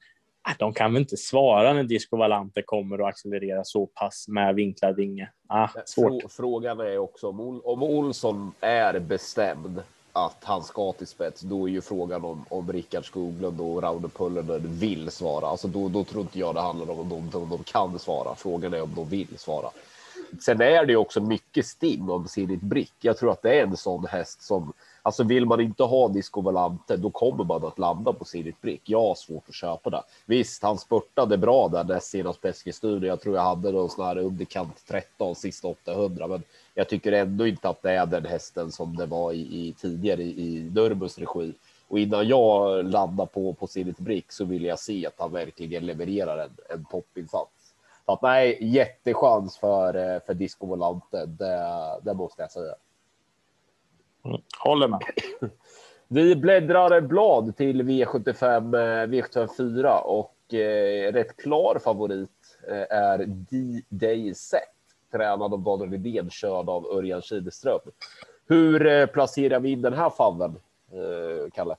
[0.60, 4.96] de kan väl inte svara när Disco Valante kommer och accelererar så pass med vinklad
[4.96, 5.30] vinge.
[5.48, 6.32] Ah, svårt.
[6.32, 9.82] Frågan är också om, om Olsson är bestämd
[10.14, 14.08] att han ska till spets, då är ju frågan om, om Rickard Skoglund och Raune
[14.08, 15.48] Pullener vill svara.
[15.48, 18.36] Alltså då, då tror inte jag det handlar om om de, om de kan svara.
[18.36, 19.70] Frågan är om de vill svara.
[20.42, 22.94] Sen är det ju också mycket stim om Zenit Brick.
[23.02, 26.42] Jag tror att det är en sån häst som Alltså vill man inte ha Disco
[26.42, 28.82] Volante, då kommer man att landa på Sirit Brick.
[28.86, 30.04] Jag har svårt att köpa det.
[30.26, 33.08] Visst, han spurtade bra där näst senast på Eskilstuna.
[33.08, 37.48] Jag tror jag hade någon sån här underkant 13 sista 800, men jag tycker ändå
[37.48, 40.72] inte att det är den hästen som det var i, i tidigare i, i
[41.18, 41.54] regi.
[41.88, 45.86] Och innan jag landar på, på Sirit Brick så vill jag se att han verkligen
[45.86, 47.74] levererar en, en toppinsats.
[48.06, 52.76] Så att nej, jättechans för, eh, för Disco Volante, det, det måste jag säga.
[54.60, 55.02] Håller med.
[56.08, 58.76] Vi bläddrar blad till V75,
[59.08, 62.30] V75 4 och eh, rätt klar favorit
[62.68, 64.62] eh, är D-Day Set,
[65.12, 67.80] tränad av Daniel Rydén, körd av Örjan Kihlström.
[68.48, 70.56] Hur eh, placerar vi in den här faven,
[70.92, 71.76] eh, Kalle?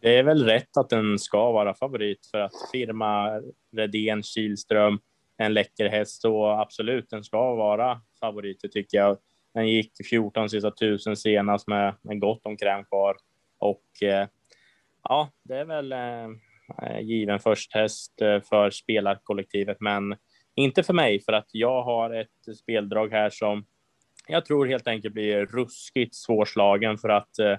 [0.00, 3.40] Det är väl rätt att den ska vara favorit för att firma
[3.72, 4.98] Redén, Kihlström,
[5.36, 9.16] en läcker häst och absolut, den ska vara favorit, tycker jag.
[9.54, 13.16] Den gick 14 sista tusen senast med, med gott om kräm kvar
[13.58, 14.26] och eh,
[15.02, 16.24] ja, det är väl eh,
[16.82, 20.16] eh given först häst eh, för spelarkollektivet, men
[20.54, 23.64] inte för mig för att jag har ett speldrag här som
[24.26, 27.56] jag tror helt enkelt blir ruskigt svårslagen för att eh,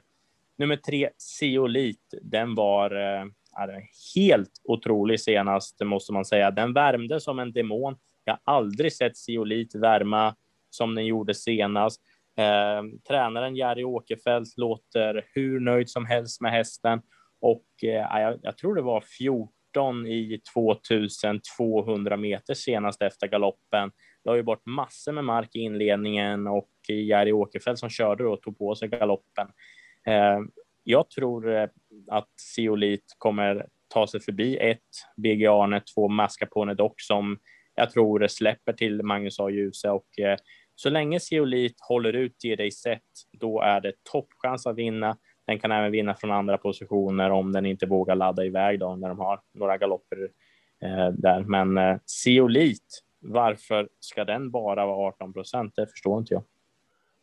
[0.58, 3.26] nummer tre, Siolit, den var eh,
[4.16, 6.52] helt otrolig senast, måste man säga.
[6.52, 7.98] Den värmde som en demon.
[8.24, 10.36] Jag har aldrig sett Siolit värma
[10.76, 12.02] som den gjorde senast.
[12.38, 17.02] Eh, tränaren Jari Åkerfeldt låter hur nöjd som helst med hästen
[17.42, 23.92] och eh, jag, jag, tror det var 14 i 2200 meter senast efter galoppen.
[24.24, 28.38] Det har ju bort massor med mark i inledningen och Jari Åkerfeldt som körde då
[28.38, 29.48] tog på sig galoppen.
[30.08, 30.40] Eh,
[30.84, 31.70] jag tror eh,
[32.12, 34.80] att Siolit kommer ta sig förbi ett
[35.18, 37.40] BG Arne, två Mascarpone dock som
[37.76, 39.50] jag tror släpper till Magnus A.
[39.50, 40.38] Djuse och eh,
[40.76, 45.18] så länge Zeolit håller ut, ger dig set, då är det toppchans att vinna.
[45.48, 49.10] Den kan även vinna från andra positioner om den inte vågar ladda iväg då när
[49.10, 50.30] de har några galopper
[50.84, 51.44] eh, där.
[51.44, 55.74] Men eh, Zeolit, varför ska den bara vara 18 procent?
[55.76, 56.44] Det förstår inte jag.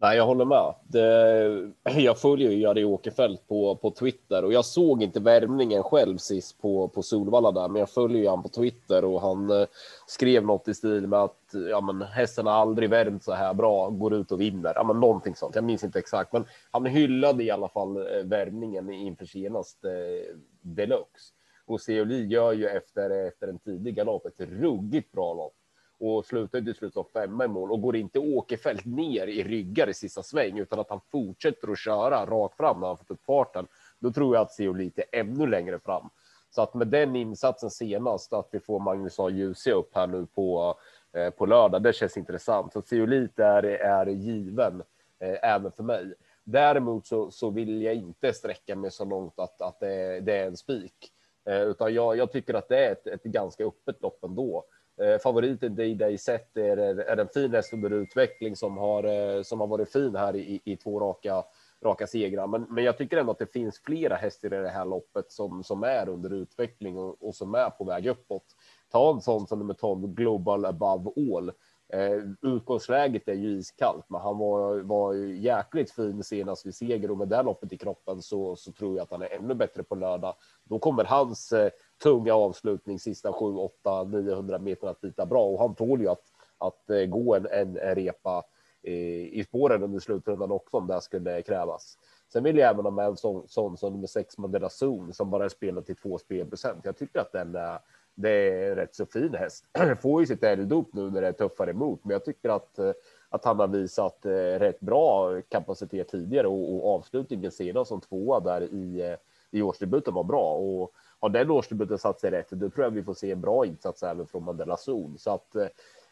[0.02, 0.74] Nej, jag håller med.
[0.82, 6.16] Det, jag följer ju Jari Åkerfeldt på, på Twitter och jag såg inte värmningen själv
[6.16, 9.66] sist på, på Solvalla där, men jag följer ju han på Twitter och han eh,
[10.06, 13.90] skrev något i stil med att ja, men hästen har aldrig värmt så här bra,
[13.90, 14.72] går ut och vinner.
[14.74, 15.54] Ja, men någonting sånt.
[15.54, 20.36] Jag minns inte exakt, men han hyllade i alla fall eh, värmningen inför senaste eh,
[20.62, 21.32] deluxe.
[21.66, 25.54] Och Seoli gör ju efter, efter en tidig galopp ett ruggigt bra lopp
[26.02, 29.88] och slutar till slut som femma i mål och går inte Åkerfeldt ner i ryggar
[29.88, 33.24] i sista sväng utan att han fortsätter att köra rakt fram när han fått upp
[33.24, 33.66] farten.
[33.98, 36.08] Då tror jag att Seolit lite ännu längre fram.
[36.50, 39.30] Så att med den insatsen senast att vi får Magnus A.
[39.30, 40.74] Djuse upp här nu på
[41.12, 41.82] eh, på lördag.
[41.82, 42.72] Det känns intressant.
[42.72, 44.82] Så Seolit är, är given
[45.20, 46.14] eh, även för mig.
[46.44, 50.46] Däremot så, så vill jag inte sträcka mig så långt att, att det, det är
[50.46, 51.12] en spik,
[51.48, 54.64] eh, utan jag, jag tycker att det är ett, ett ganska öppet lopp ändå.
[55.00, 59.42] Eh, favoriten Day Day Set är, är en fin häst under utveckling som har, eh,
[59.42, 61.44] som har varit fin här i, i två raka,
[61.84, 62.46] raka segrar.
[62.46, 65.64] Men, men jag tycker ändå att det finns flera hästar i det här loppet som,
[65.64, 68.44] som är under utveckling och, och som är på väg uppåt.
[68.92, 71.52] Ta en sån som nummer 12 Global Above All.
[71.92, 77.18] Eh, utgångsläget är ju iskallt, men han var, var jäkligt fin senast vid seger och
[77.18, 79.94] med det loppet i kroppen så, så tror jag att han är ännu bättre på
[79.94, 80.34] lördag.
[80.64, 81.70] Då kommer hans eh,
[82.02, 86.24] tunga avslutning sista 7, 8, 900 meter att bita bra och han tål ju att,
[86.58, 88.42] att eh, gå en, en, en repa
[88.82, 91.98] eh, i spåren under slutrundan också om det skulle krävas.
[92.32, 95.30] Sen vill jag även ha med en sån, sån som nummer sex Mandela Zon som
[95.30, 96.84] bara är spelad till två spelprocent.
[96.84, 97.78] Jag tycker att den är,
[98.14, 99.64] det är rätt så fin häst.
[100.00, 102.92] Får ju sitt elddop nu när det är tuffare emot, men jag tycker att eh,
[103.28, 108.40] att han har visat eh, rätt bra kapacitet tidigare och, och avslutningen senast som tvåa
[108.40, 109.16] där i eh,
[109.54, 113.02] i årsdebuten var bra och har den årsdebuten satt sig rätt, då tror jag vi
[113.02, 115.18] får se en bra insats även från Mandela Zon.
[115.18, 115.56] Så att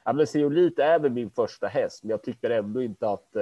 [0.05, 3.37] ja, men Seolit är väl min första häst, men jag tycker ändå inte att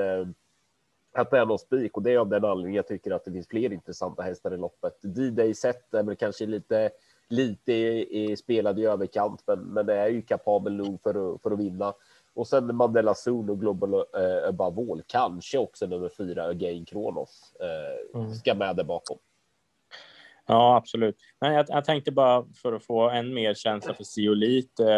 [1.12, 3.33] att det är någon spik och det är av den anledningen jag tycker att det
[3.33, 4.99] finns fler intressanta hästar i loppet.
[5.03, 6.90] D-Day set är väl kanske lite
[7.29, 11.51] lite i, spelad i överkant, men, men det är ju kapabel nog för att, för
[11.51, 11.95] att vinna.
[12.35, 17.55] Och sen Mandela Zon och Global eh, Above All, kanske också nummer fyra, Again Kronos,
[17.61, 18.35] eh, mm.
[18.35, 19.19] ska med där bakom.
[20.47, 21.17] Ja, absolut.
[21.41, 24.97] Men jag, jag tänkte bara för att få en mer känsla för Siolit, eh,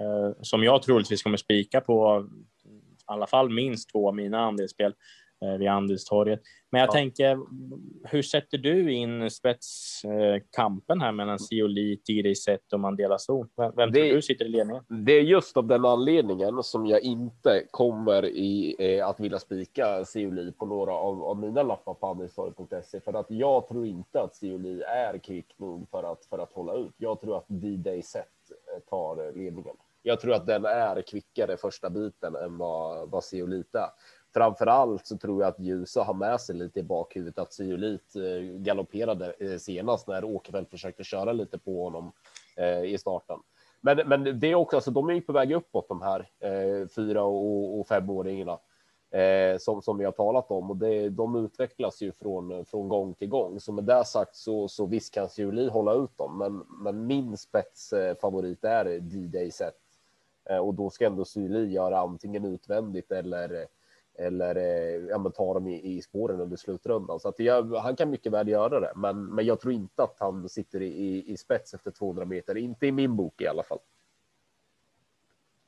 [0.00, 2.26] eh, som jag troligtvis kommer spika på
[2.64, 4.94] i alla fall minst två av mina andelsspel
[5.58, 6.40] vid andelstorget.
[6.70, 6.92] Men jag ja.
[6.92, 7.38] tänker,
[8.04, 13.48] hur sätter du in spetskampen här mellan Siolit, Iriset och Mandela Zon?
[13.76, 14.84] Vem, det, tror du sitter i ledningen?
[14.88, 20.04] Det är just av den anledningen som jag inte kommer i, eh, att vilja spika
[20.04, 24.36] Siolit på några av, av mina lappar på andelstorget.se för att jag tror inte att
[24.36, 26.94] Siolit är kvick nog för att, för att hålla ut.
[26.96, 28.26] Jag tror att D-Day Set
[28.74, 29.76] eh, tar ledningen.
[30.02, 33.86] Jag tror att den är kvickare första biten än vad, vad är
[34.36, 38.16] framför allt så tror jag att Ljusa har med sig lite i bakhuvudet att Syolit
[38.16, 42.12] eh, galopperade eh, senast när Åkerfeldt försökte köra lite på honom
[42.56, 43.38] eh, i starten.
[43.80, 46.28] Men, men det är också, alltså, de är ju på väg uppåt de här
[46.86, 48.58] fyra och, och femåringarna
[49.58, 53.28] som, som vi har talat om och det, de utvecklas ju från, från gång till
[53.28, 53.60] gång.
[53.60, 57.36] Så med det sagt så, så visst kan Sjöli hålla ut dem, men, men min
[57.36, 59.74] spetsfavorit är D-Day set
[60.60, 63.66] och då ska ändå Syli göra antingen utvändigt eller
[64.18, 67.20] eller eh, ja, men ta dem i, i spåren under slutrundan.
[67.20, 70.16] Så att jag, han kan mycket väl göra det, men, men jag tror inte att
[70.18, 72.56] han sitter i, i, i spets efter 200 meter.
[72.56, 73.78] Inte i min bok i alla fall.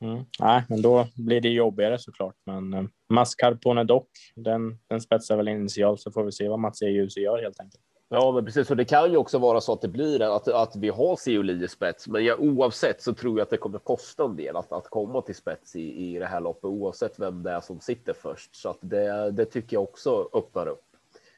[0.01, 0.25] Mm.
[0.41, 2.37] Nej, men då blir det jobbigare såklart.
[2.45, 6.83] Men eh, Mascarpone dock, den, den spetsar väl initialt så får vi se vad Mats
[6.83, 6.87] E.
[7.17, 7.85] gör helt enkelt.
[8.11, 8.71] Ja, men precis.
[8.71, 11.65] Och det kan ju också vara så att det blir att, att vi har Seoli
[11.65, 12.09] i spets.
[12.09, 15.23] Men jag, oavsett så tror jag att det kommer kosta en del att, att komma
[15.23, 18.57] till spets i, i det här loppet, oavsett vem det är som sitter först.
[18.57, 20.85] Så att det, det tycker jag också öppnar upp.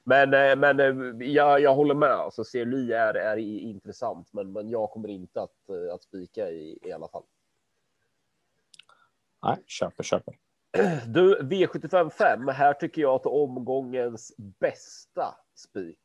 [0.04, 2.10] Men, eh, men eh, jag, jag håller med.
[2.10, 6.78] Alltså, Seoli är, är intressant, men, men jag kommer inte att, eh, att spika i,
[6.82, 7.24] i alla fall.
[9.42, 10.34] Nej, köper, köper.
[11.06, 12.48] Du, V75 5.
[12.48, 15.98] Här tycker jag att omgångens bästa spik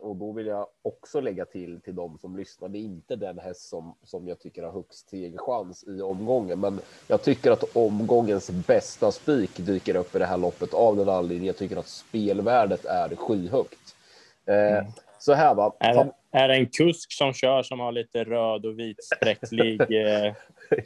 [0.00, 2.68] och då vill jag också lägga till till de som lyssnar.
[2.68, 6.80] Det är inte den häst som, som jag tycker har högst segerchans i omgången, men
[7.06, 11.46] jag tycker att omgångens bästa spik dyker upp i det här loppet av den anledningen
[11.46, 13.96] jag tycker att spelvärdet är skyhögt.
[14.46, 14.92] Eh, mm.
[15.18, 15.72] Så här va.
[15.80, 19.80] Det, är det en kusk som kör som har lite röd och vitspräcklig?
[19.90, 20.32] Eh...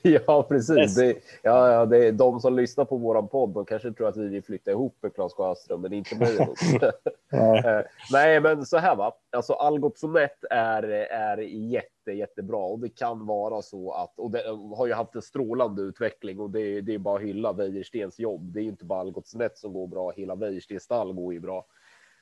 [0.02, 0.94] ja, precis.
[0.94, 3.50] Det, ja, ja, det är de som lyssnar på våran podd.
[3.50, 6.38] De kanske tror att vi vill flytta ihop med Claes Sjöström, men inte mig.
[7.32, 7.80] Eh,
[8.12, 9.16] nej, men så här va.
[9.32, 14.42] Alltså Algot Sonett är, är jätte, jättebra och det kan vara så att och det
[14.76, 18.52] har ju haft en strålande utveckling och det, det är bara att hylla Wäjerstens jobb.
[18.52, 20.12] Det är inte bara Algot Sonett som går bra.
[20.16, 21.66] Hela Wäjerstens stall går ju bra.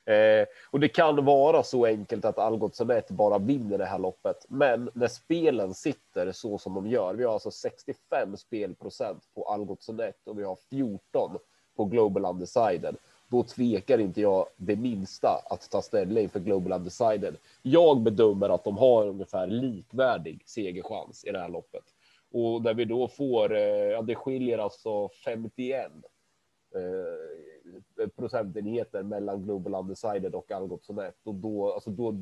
[0.07, 4.47] Eh, och det kan vara så enkelt att Algot Sonett bara vinner det här loppet.
[4.49, 9.83] Men när spelen sitter så som de gör, vi har alltså 65 spelprocent på Algot
[9.83, 11.38] Sonett och vi har 14
[11.77, 12.97] på Global Undecided.
[13.29, 17.37] Då tvekar inte jag det minsta att ta ställning för Global Undecided.
[17.62, 21.85] Jag bedömer att de har ungefär likvärdig segerchans i det här loppet.
[22.33, 25.92] Och när vi då får, eh, ja det skiljer alltså 51
[26.75, 26.81] eh,
[28.16, 32.14] procentenheter mellan Global Undecided och Algot Sonett och då, alltså då,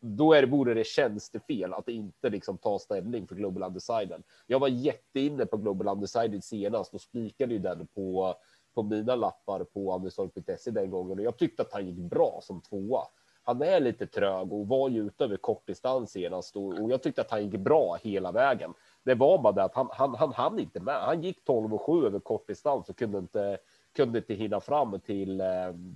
[0.00, 4.22] då är det, vore det tjänstefel att inte liksom ta ställning för Global Undecided.
[4.46, 8.34] Jag var jätteinne på Global Undecided senast och spikade ju den på,
[8.74, 12.60] på mina lappar på Andersson.se den gången och jag tyckte att han gick bra som
[12.60, 13.02] tvåa.
[13.42, 17.20] Han är lite trög och var ju ute över kortdistans senast och, och jag tyckte
[17.20, 18.74] att han gick bra hela vägen.
[19.04, 20.94] Det var bara det att han, han, han hann inte med.
[20.94, 23.58] Han gick 12 och 7 över kortdistans och kunde inte
[23.98, 25.46] kunde inte hinna fram till eh,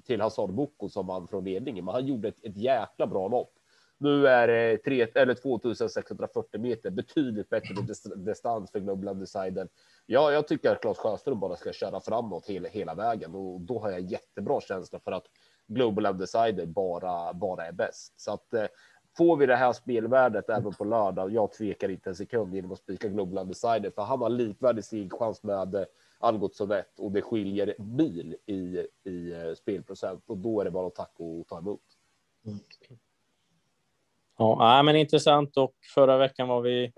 [0.04, 3.52] till Hazard Boko som vann från ledningen, men han gjorde ett, ett jäkla bra lopp.
[3.98, 7.74] Nu är det 3 eller 2640 meter, betydligt bättre
[8.16, 9.68] distans för Global Undecided.
[10.06, 13.78] Ja, jag tycker att Claes Sjöström bara ska köra framåt hela, hela vägen och då
[13.78, 15.26] har jag jättebra känsla för att
[15.66, 18.20] Global Undecided bara, bara är bäst.
[18.20, 18.66] Så att eh,
[19.16, 22.78] får vi det här spelvärdet även på lördag, jag tvekar inte en sekund genom att
[22.78, 25.84] spika Global Undecided, för han har likvärdig chans med eh,
[26.22, 30.70] eh, Algot Sonett och det skiljer mil i, i eh, spelprocent och då är det
[30.70, 31.80] bara att tacka och ta emot.
[32.46, 32.58] Mm.
[34.38, 36.92] Ja, men intressant och förra veckan var vi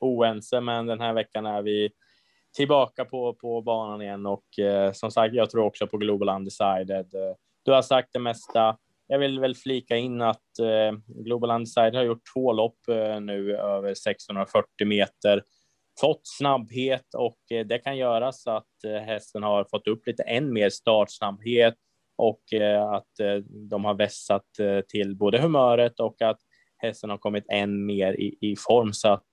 [0.00, 1.90] oense, men den här veckan är vi
[2.56, 7.06] tillbaka på, på banan igen och eh, som sagt, jag tror också på Global Undecided.
[7.62, 8.76] Du har sagt det mesta.
[9.06, 13.56] Jag vill väl flika in att eh, Global Undecided har gjort två lopp eh, nu
[13.56, 15.42] över 640 meter
[16.00, 20.22] fått snabbhet och eh, det kan göra så att eh, hästen har fått upp lite
[20.22, 21.74] än mer startsnabbhet
[22.16, 23.10] och eh, att
[23.70, 24.46] de har vässat
[24.88, 26.38] till både humöret och att
[26.78, 29.28] hästen har kommit än mer i, i form så att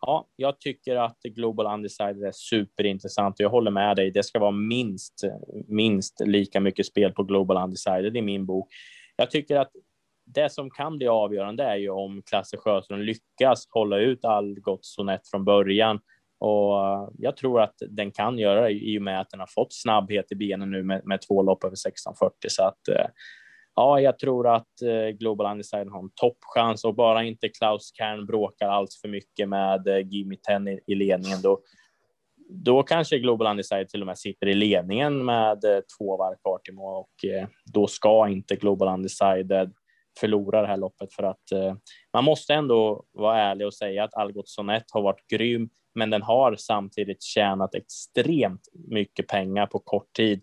[0.00, 4.10] ja, jag tycker att Global Undecided är superintressant och jag håller med dig.
[4.10, 5.14] Det ska vara minst,
[5.68, 8.68] minst lika mycket spel på Global Undecided i min bok.
[9.16, 9.70] Jag tycker att
[10.34, 15.28] det som kan bli avgörande är ju om Klasse Sjöström lyckas hålla ut Algot Sonett
[15.28, 16.00] från början.
[16.38, 19.46] Och eh, jag tror att den kan göra det i och med att den har
[19.46, 22.30] fått snabbhet i benen nu med, med två lopp över 16.40.
[22.48, 23.06] Så att eh,
[23.74, 28.26] ja, jag tror att eh, Global Undecided har en toppchans och bara inte Klaus Kern
[28.26, 31.42] bråkar alls för mycket med Gimme 10 i, i ledningen.
[31.42, 31.60] Då,
[32.48, 35.60] då kanske Global Undecided till och med sitter i ledningen med
[35.98, 37.24] två varv kvar till mål och
[37.72, 39.72] då ska inte Global Undecided
[40.20, 41.74] förlora det här loppet för att eh,
[42.12, 46.22] man måste ändå vara ärlig och säga att Algot Sonett har varit grym, men den
[46.22, 50.42] har samtidigt tjänat extremt mycket pengar på kort tid.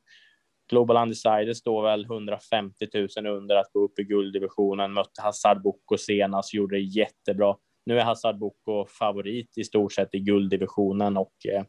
[0.69, 5.97] Global Undecided står väl 150 000 under att gå upp i gulddivisionen, mötte Hazard Boko
[5.97, 7.55] senast, gjorde det jättebra.
[7.85, 11.63] Nu är Hazard Boko favorit i stort sett i gulddivisionen och eh,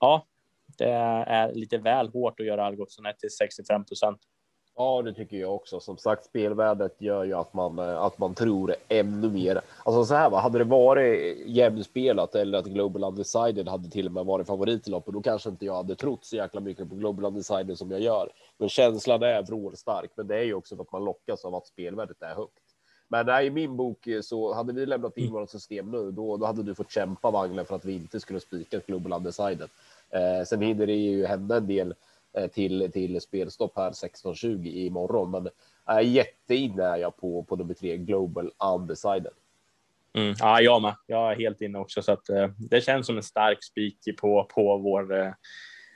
[0.00, 0.26] ja,
[0.78, 0.90] det
[1.26, 4.18] är lite väl hårt att göra Algot Sonett till 65 procent.
[4.76, 5.80] Ja, det tycker jag också.
[5.80, 9.60] Som sagt, spelvärdet gör ju att man eh, att man tror ännu mer.
[9.84, 10.40] Alltså så här, va?
[10.40, 14.90] hade det varit jämnspelat eller att Global Undecided hade till och med varit favorit i
[14.90, 18.00] loppet, då kanske inte jag hade trott så jäkla mycket på Global Undecided som jag
[18.00, 18.28] gör.
[18.58, 20.10] Men känslan är vrålstark.
[20.14, 22.62] Men det är ju också för att man lockas av att spelvärdet är högt.
[23.08, 26.36] Men nej, i min bok eh, så hade vi lämnat in vårt system nu, då,
[26.36, 29.68] då hade du fått kämpa vagnen för att vi inte skulle spika Global Undecided.
[30.10, 31.94] Eh, sen hinner det ju hända en del
[32.52, 35.30] till, till spelstopp här 16.20 imorgon.
[35.30, 35.48] Men
[35.86, 39.32] är jätteinne är jag på, på nummer tre, Global Undecided.
[40.18, 40.34] Mm.
[40.38, 40.94] Ja, jag med.
[41.06, 44.44] Jag är helt inne också, så att eh, det känns som en stark spik på,
[44.54, 45.32] på vår eh,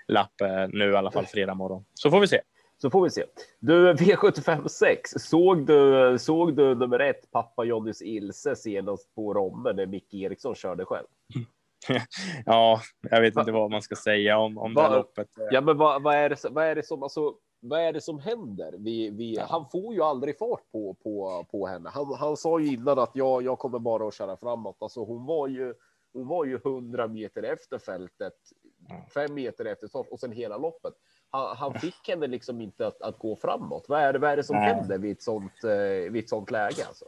[0.08, 1.84] lapp eh, nu i alla fall fredag morgon.
[1.94, 2.40] Så får vi se.
[2.82, 3.24] Så får vi se.
[3.58, 5.10] Du, V75 6.
[5.10, 10.54] Såg du, såg du nummer ett, pappa Johnnys Ilse senast på Romme när Micke Eriksson
[10.54, 11.06] körde själv?
[12.46, 15.28] ja, jag vet inte vad man ska säga om, om Va, det loppet.
[15.50, 18.18] Ja, men vad, vad, är det, vad är det som, alltså, vad är det som
[18.18, 18.74] händer?
[18.78, 19.46] Vi, vi, ja.
[19.48, 21.90] Han får ju aldrig fart på, på, på henne.
[21.90, 24.76] Han, han sa ju innan att jag, jag kommer bara att köra framåt.
[24.80, 25.74] Alltså, hon var ju,
[26.12, 28.34] hon var ju 100 meter efter fältet,
[29.14, 30.92] fem meter efter start och sen hela loppet.
[31.30, 33.84] Han, han fick henne liksom inte att, att gå framåt.
[33.88, 34.74] Vad är det, vad är det som Nej.
[34.74, 36.86] händer vid ett sånt, eh, vid ett sånt läge?
[36.88, 37.04] Alltså?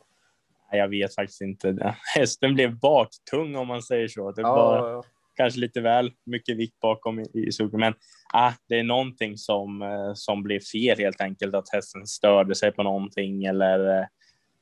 [0.73, 1.97] Jag vet faktiskt inte.
[2.17, 4.33] Hästen blev baktung om man säger så.
[4.33, 5.03] Det var ja, ja.
[5.37, 7.95] kanske lite väl mycket vikt bakom i, i sugen, men
[8.33, 12.73] ah, det är någonting som, eh, som blev fel helt enkelt, att hästen störde sig
[12.73, 14.09] på någonting eller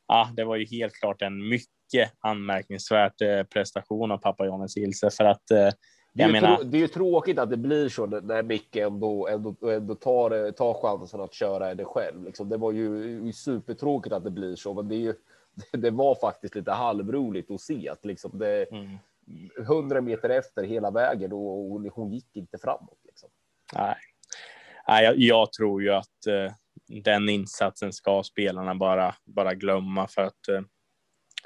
[0.06, 5.10] ah, det var ju helt klart en mycket anmärkningsvärt eh, prestation av pappa Johannes Ilse
[5.10, 5.42] för att
[6.18, 6.64] det är, menar...
[6.64, 10.74] det är ju tråkigt att det blir så när Micke ändå, ändå, ändå tar, tar
[10.74, 12.24] chansen att köra det själv.
[12.24, 12.48] Liksom.
[12.48, 15.14] Det var ju supertråkigt att det blir så, men det, är ju,
[15.72, 18.98] det var faktiskt lite halvroligt att se att liksom det mm.
[19.58, 22.98] 100 meter efter hela vägen och, och hon gick inte framåt.
[23.04, 23.28] Liksom.
[23.74, 23.96] Nej,
[24.88, 26.52] Nej jag, jag, tror ju att eh,
[27.02, 30.60] den insatsen ska spelarna bara, bara glömma för att eh,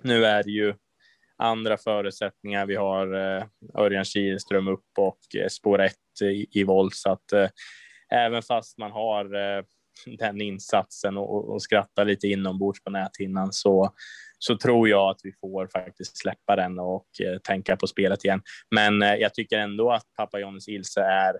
[0.03, 0.75] nu är det ju
[1.37, 2.67] andra förutsättningar.
[2.67, 3.45] Vi har eh,
[3.75, 7.49] Örjan Kihlström upp och eh, spår 1 i, i volt så att eh,
[8.13, 9.65] även fast man har eh,
[10.19, 13.95] den insatsen och, och skrattar lite inombords på näthinnan så
[14.45, 18.43] så tror jag att vi får faktiskt släppa den och eh, tänka på spelet igen.
[18.71, 21.35] Men eh, jag tycker ändå att pappa Johannes Ilse är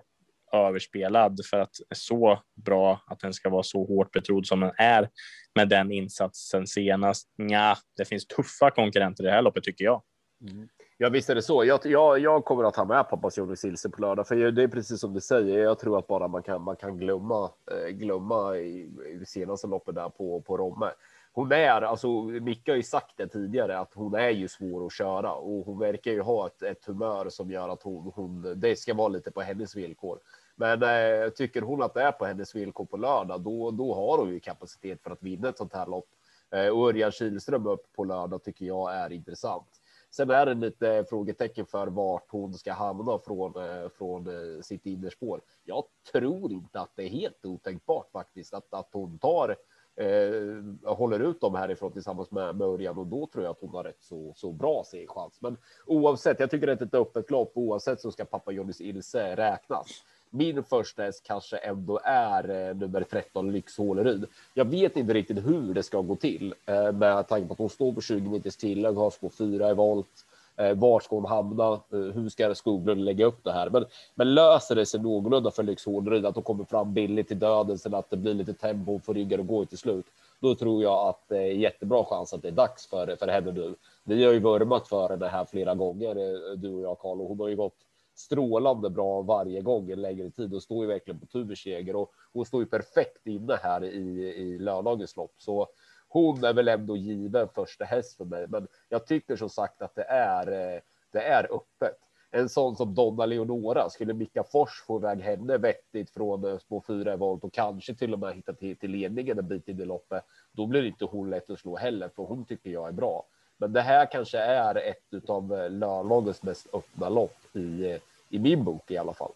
[0.53, 5.09] överspelad för att så bra att den ska vara så hårt betrodd som den är
[5.55, 7.29] med den insatsen senast.
[7.37, 10.03] Ja, det finns tuffa konkurrenter i det här loppet tycker jag.
[10.51, 10.69] Mm.
[11.03, 11.65] Ja, visst är det så.
[11.65, 14.69] Jag, jag, jag kommer att ha med pappas Johnny Silse på lördag, för det är
[14.69, 15.59] precis som du säger.
[15.59, 18.91] Jag tror att bara man kan, man kan glömma, eh, glömma i,
[19.23, 20.91] i senaste loppet där på, på Romme.
[21.33, 24.93] Hon är, alltså Micke har ju sagt det tidigare, att hon är ju svår att
[24.93, 28.79] köra och hon verkar ju ha ett, ett humör som gör att hon, hon, det
[28.79, 30.19] ska vara lite på hennes villkor.
[30.57, 34.19] Men eh, tycker hon att det är på hennes villkor på lördag, då, då har
[34.19, 36.09] hon ju kapacitet för att vinna ett sånt här lopp.
[36.51, 39.82] Eh, och Örjan Kihlström upp på lördag tycker jag är intressant.
[40.17, 44.87] Sen är det lite frågetecken för vart hon ska hamna från, eh, från eh, sitt
[44.87, 45.41] innerspår.
[45.65, 49.57] Jag tror inte att det är helt otänkbart faktiskt att, att hon tar
[49.97, 53.75] eh, håller ut dem härifrån tillsammans med, med Örjan och då tror jag att hon
[53.75, 55.39] har rätt så, så bra segerchans.
[55.41, 55.57] Men
[55.87, 57.53] oavsett, jag tycker det är ett öppet lopp.
[57.55, 59.89] Oavsett så ska pappa Johnnys Ilse räknas
[60.35, 64.27] min första häst kanske ändå är eh, nummer 13 Lyx Håleryd.
[64.55, 67.71] Jag vet inte riktigt hur det ska gå till eh, med tanke på att hon
[67.71, 70.27] står på 20 meters tillägg, har spår 4 i volt.
[70.57, 71.81] Eh, Var ska hon hamna?
[71.91, 73.71] Hur ska Skoglund lägga upp det här?
[73.71, 77.39] Men, men löser det sig någorlunda för Lyx Håleryd att de kommer fram billigt till
[77.39, 80.07] döden sen att det blir lite tempo för ryggar och går till slut.
[80.41, 83.53] Då tror jag att det är jättebra chans att det är dags för, för henne
[83.53, 83.75] nu.
[84.05, 86.15] Vi har ju vurmat för det här flera gånger,
[86.57, 87.75] du och jag Karl, och hon har ju gått
[88.23, 92.47] strålande bra varje gång en längre tid och står ju verkligen på Tuversseger och hon
[92.47, 95.35] står ju perfekt inne här i, i lördagens lopp.
[95.39, 95.69] Så
[96.09, 99.95] hon är väl ändå given första häst för mig, men jag tycker som sagt att
[99.95, 100.81] det är, eh,
[101.13, 101.99] det är öppet.
[102.31, 106.83] En sån som Donna Leonora, skulle Mika Fors få iväg henne vettigt från små spår
[106.87, 109.85] fyra volt och kanske till och med hitta till, till ledningen en bit in i
[109.85, 113.25] loppet, då blir inte hon lätt att slå heller, för hon tycker jag är bra.
[113.57, 117.99] Men det här kanske är ett av eh, lördagens mest öppna lopp i, eh,
[118.33, 119.33] i min bok i alla fall.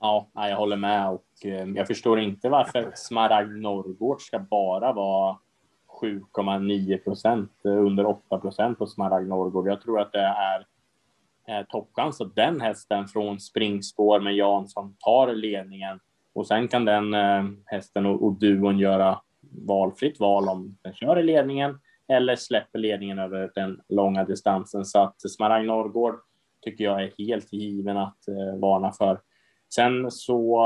[0.00, 5.36] Ja, jag håller med och eh, jag förstår inte varför Smaragd Norrgård ska bara vara
[6.02, 9.68] 7,9 procent eh, under 8 procent på Smaragd Norrgård.
[9.68, 10.66] Jag tror att det är,
[11.46, 16.00] är toppchans att den hästen från springspår med Jansson tar ledningen
[16.32, 19.20] och sen kan den eh, hästen och, och duon göra
[19.66, 24.84] valfritt val om den kör i ledningen eller släpper ledningen över den långa distansen.
[24.84, 26.20] Så att Smaragd Norrgård
[26.62, 29.20] tycker jag är helt given att eh, varna för.
[29.74, 30.60] Sen så,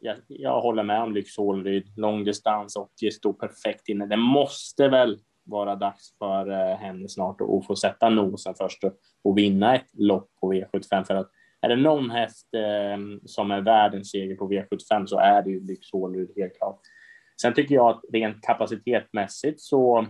[0.00, 4.06] jag, jag håller med om Lyx Hålryd, och distans och står perfekt inne.
[4.06, 8.92] Det måste väl vara dags för eh, henne snart att få sätta nosen först och,
[9.24, 13.60] och vinna ett lopp på V75 för att är det någon häst eh, som är
[13.60, 16.80] världens seger på V75 så är det ju Lyx Hålryd helt klart.
[17.40, 20.06] Sen tycker jag att rent kapacitetmässigt så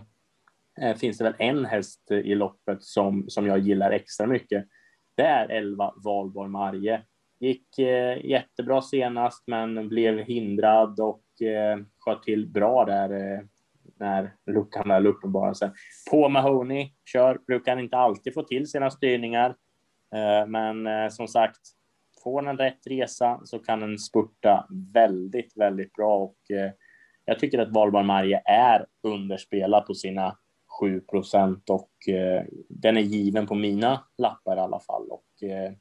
[0.81, 4.65] eh, finns det väl en häst i loppet som, som jag gillar extra mycket.
[5.15, 7.01] Det är 11 Valborg Marje.
[7.39, 13.39] Gick eh, jättebra senast, men blev hindrad och eh, sköt till bra där eh,
[13.99, 15.71] när luckan väl uppenbarade sig.
[16.11, 19.49] På Mahoney kör, brukar inte alltid få till sina styrningar,
[20.15, 21.61] eh, men eh, som sagt,
[22.23, 26.71] får den rätt resa så kan den spurta väldigt, väldigt bra och eh,
[27.25, 30.37] jag tycker att Valborg Marje är underspelad på sina
[30.79, 35.07] 7 procent och eh, den är given på mina lappar i alla fall.
[35.09, 35.71] Och, eh,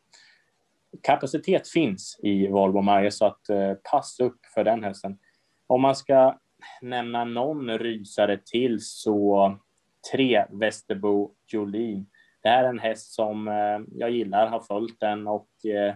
[1.02, 5.18] kapacitet finns i Volvo Maja så att eh, pass upp för den hästen.
[5.66, 6.38] Om man ska
[6.82, 9.56] nämna någon rysare till så
[10.12, 12.06] tre Västerbo Jolin.
[12.42, 15.94] Det här är en häst som eh, jag gillar, har följt den och eh,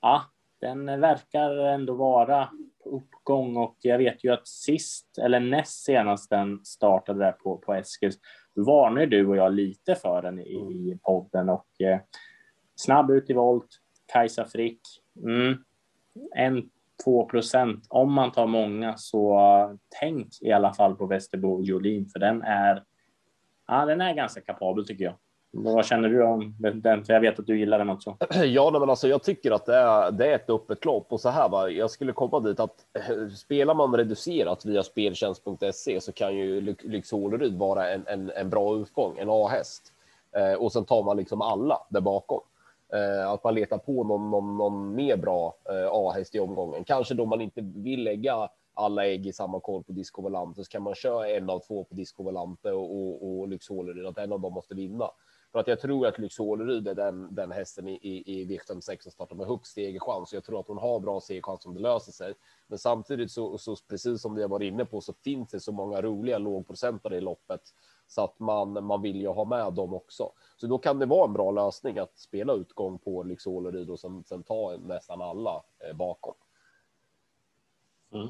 [0.00, 0.22] ja,
[0.60, 2.48] den verkar ändå vara
[2.86, 7.74] uppgång och jag vet ju att sist eller näst senast den startade där på, på
[7.74, 8.18] Eskils,
[8.54, 12.00] då varnade du och jag lite för den i, i podden och eh,
[12.76, 13.68] snabb ut i volt,
[14.12, 14.80] Kajsa Frick,
[15.24, 15.64] mm,
[16.34, 16.70] en
[17.04, 17.86] 2 procent.
[17.88, 22.84] Om man tar många så tänk i alla fall på Västerbo Jolin för den är,
[23.66, 25.14] ja, den är ganska kapabel tycker jag.
[25.58, 27.04] Vad känner du om den?
[27.04, 28.16] För jag vet att du gillar den också.
[28.44, 31.28] Ja, men alltså, jag tycker att det är, det är ett öppet lopp och så
[31.28, 31.70] här va.
[31.70, 37.10] Jag skulle komma dit att eh, spelar man reducerat via speltjänst.se så kan ju Lyx
[37.10, 39.92] Håleryd vara en, en, en bra utgång, en A-häst.
[40.36, 42.40] Eh, och sen tar man liksom alla där bakom.
[42.92, 46.84] Eh, att man letar på någon, någon, någon mer bra eh, A-häst i omgången.
[46.84, 50.70] Kanske då man inte vill lägga alla ägg i samma korg på Disco Volante så
[50.70, 54.18] kan man köra en av två på Disco Volante och, och, och Lyx Håleryd, att
[54.18, 55.10] en av dem måste vinna.
[55.56, 59.12] För att jag tror att Lyxåleryd är den, den hästen i, i, i V56 som
[59.12, 60.32] startar med högst segerchans.
[60.32, 62.34] Jag tror att hon har bra segerchans om det löser sig.
[62.66, 65.72] Men samtidigt så, så precis som vi har varit inne på så finns det så
[65.72, 67.60] många roliga lågprocentare i loppet
[68.06, 70.32] så att man, man vill ju ha med dem också.
[70.56, 74.24] Så då kan det vara en bra lösning att spela utgång på Lyxåleryd och sen,
[74.24, 76.34] sen ta nästan alla eh, bakom.
[78.12, 78.28] Mm.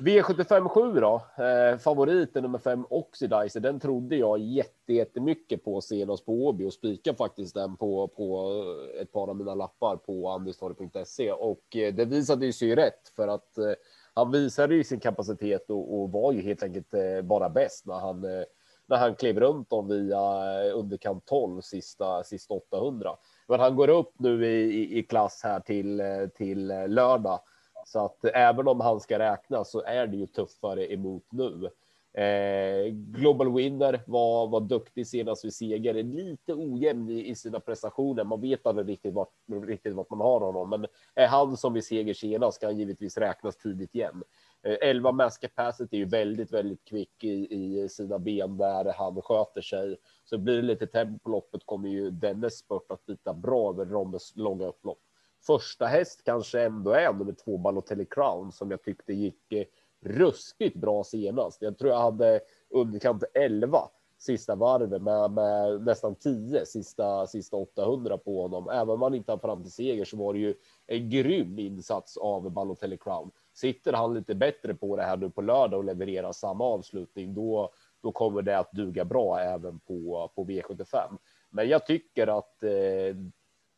[0.00, 4.38] V75 7 då, eh, favoriten nummer 5 Oxidizer, den trodde jag
[4.86, 8.52] jättemycket på senast på Åby och spika faktiskt den på, på
[9.00, 13.28] ett par av mina lappar på andelstorg.se och eh, det visade sig ju rätt för
[13.28, 13.72] att eh,
[14.14, 17.98] han visade ju sin kapacitet och, och var ju helt enkelt eh, bara bäst när
[17.98, 18.44] han eh,
[18.86, 23.10] när han klev runt dem via eh, underkant 12 sista sista 800.
[23.48, 27.40] Men han går upp nu i, i, i klass här till eh, till eh, lördag
[27.84, 31.70] så att även om han ska räknas så är det ju tuffare emot nu.
[32.14, 38.24] Eh, Global Winner var, var duktig senast vid seger, lite ojämn i, i, sina prestationer.
[38.24, 39.32] Man vet aldrig riktigt vart,
[39.66, 43.16] riktigt vart man har honom, men är han som vid seger senast kan han givetvis
[43.18, 44.22] räknas tidigt igen.
[44.62, 49.22] Eh, 11 mass capacity är ju väldigt, väldigt kvick i, i sina ben där han
[49.22, 49.96] sköter sig.
[50.24, 53.84] Så blir det lite tempo på loppet kommer ju dennes spurt att bita bra över
[53.84, 54.98] Rommes långa upplopp
[55.46, 59.64] första häst kanske ändå är nummer två Balotelli Crown som jag tyckte gick eh,
[60.00, 61.62] ruskigt bra senast.
[61.62, 62.40] Jag tror jag hade
[62.70, 63.78] underkant 11
[64.22, 68.68] sista varvet med, med nästan 10 sista, sista 800 på honom.
[68.68, 70.54] Även om man inte har fram till seger så var det ju
[70.86, 73.30] en grym insats av Balotelli Crown.
[73.54, 77.72] Sitter han lite bättre på det här nu på lördag och levererar samma avslutning, då,
[78.02, 81.18] då kommer det att duga bra även på, på V75.
[81.50, 83.16] Men jag tycker att eh,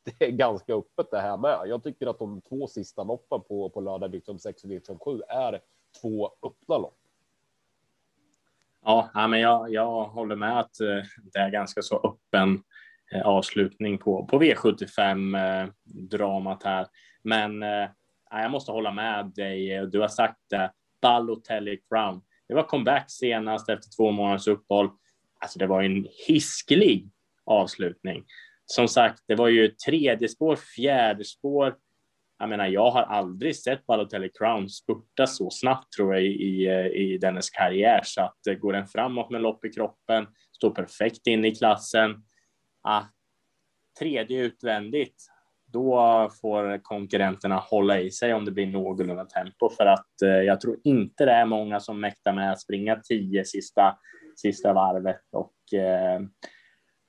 [0.19, 1.61] det är ganska öppet det här med.
[1.67, 5.21] Jag tycker att de två sista loppen på, på lördag, liksom 6 och liksom 7,
[5.29, 5.61] är
[6.03, 6.99] två öppna lopp.
[8.85, 11.03] Ja, men jag, jag håller med att eh,
[11.33, 12.63] det är ganska så öppen
[13.13, 16.87] eh, avslutning på, på V75-dramat eh, här.
[17.23, 17.63] Men
[18.31, 19.87] jag måste hålla med dig.
[19.87, 20.73] Du har sagt det.
[21.01, 22.23] Balotelli Crown.
[22.49, 24.91] Det var comeback senast efter två månaders uppehåll.
[25.41, 27.11] Alltså, det var en hiskelig
[27.45, 28.25] avslutning
[28.67, 31.77] som sagt, det var ju tredje spår, fjärde spår.
[32.39, 37.15] Jag menar, jag har aldrig sett Balotelli Crown spurta så snabbt tror jag i, i
[37.15, 41.27] eh, dennes karriär så att eh, går den framåt med lopp i kroppen, står perfekt
[41.27, 42.25] in i klassen.
[42.83, 43.03] Ah,
[43.99, 45.17] tredje utvändigt,
[45.67, 50.61] då får konkurrenterna hålla i sig om det blir någorlunda tempo för att eh, jag
[50.61, 53.99] tror inte det är många som mäktar med att springa tio sista
[54.37, 56.21] sista varvet och eh,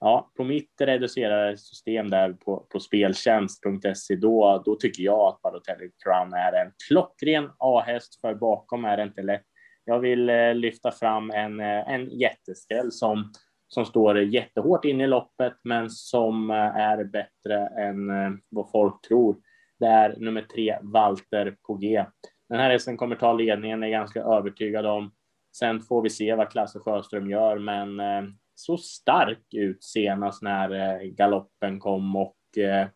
[0.06, 5.92] ja, på mitt reducerade system där på, på speltjänst.se, då, då tycker jag att Balotelli
[6.04, 9.46] Crown är en klockren A-häst, för bakom är det inte lätt.
[9.86, 13.32] Jag vill eh, lyfta fram en, eh, en jätteskräll som,
[13.68, 19.02] som står jättehårt in i loppet, men som eh, är bättre än eh, vad folk
[19.08, 19.38] tror.
[19.80, 22.06] Det är nummer tre, Walter på G.
[22.50, 25.12] Den här hästen kommer ta ledningen, är ganska övertygad om.
[25.58, 28.24] Sen får vi se vad Klasse Sjöström gör, men eh,
[28.56, 32.88] så stark ut senast när eh, galoppen kom och eh,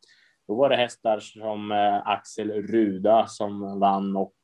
[0.47, 4.35] då var det hästar som eh, Axel Ruda som vann och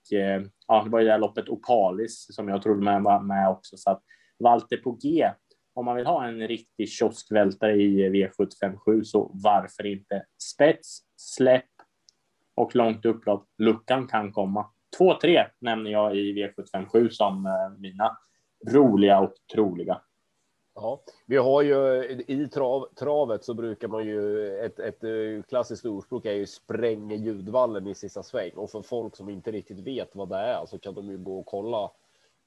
[0.67, 3.77] ja, det var ju det här loppet Opalis som jag trodde med var med också
[3.77, 4.01] så att
[4.39, 5.29] Walter på G
[5.73, 11.65] om man vill ha en riktig kioskvältare i V757 så varför inte spets, släpp
[12.55, 13.47] och långt upplopp.
[13.57, 14.65] Luckan kan komma.
[14.99, 18.17] 2-3 nämner jag i V757 som mina
[18.71, 20.01] roliga och troliga.
[20.75, 25.85] Ja, vi har ju i trav, travet så brukar man ju ett, ett eh, klassiskt
[25.85, 30.09] ordspråk är ju spräng ljudvallen i sista sväng och för folk som inte riktigt vet
[30.13, 31.91] vad det är så kan de ju gå och kolla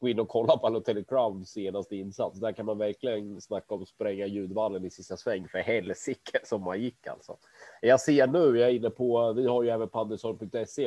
[0.01, 2.41] gå in och kolla på Balotelli Crowns senaste insats.
[2.41, 6.81] Där kan man verkligen snacka om spränga ljudvallen i sista sväng för helsike som man
[6.81, 7.37] gick alltså.
[7.83, 10.18] Jag ser nu, jag är inne på, vi har ju även på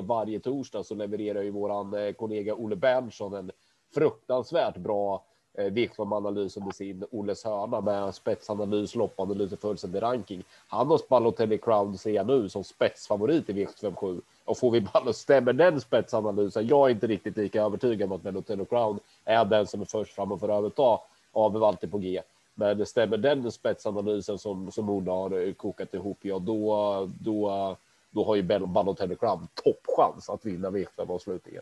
[0.04, 3.52] varje torsdag så levererar ju våran eh, kollega Olle Berntsson en
[3.94, 10.44] fruktansvärt bra Eh, Wickman-analys under sin Olles hörna med spetsanalys, loppanalys och fullständig ranking.
[10.68, 15.14] Han har Balotelli Crown ser jag nu som spetsfavorit i V757 och får vi bara
[15.14, 16.68] stämmer den spetsanalysen.
[16.68, 20.14] Jag är inte riktigt lika övertygad om att Balotelli Crown är den som är först
[20.14, 21.00] fram och får överta
[21.32, 22.22] av Valter på G.
[22.54, 27.76] Men stämmer den spetsanalysen som som Ola har eh, kokat ihop, ja då, då,
[28.12, 31.62] då har ju Balotelli Crown toppchans att vinna V7-avslutningen.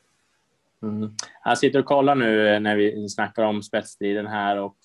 [0.84, 1.12] Mm.
[1.46, 4.78] Jag sitter och kollar nu eh, när vi snackar om spetsstriden här och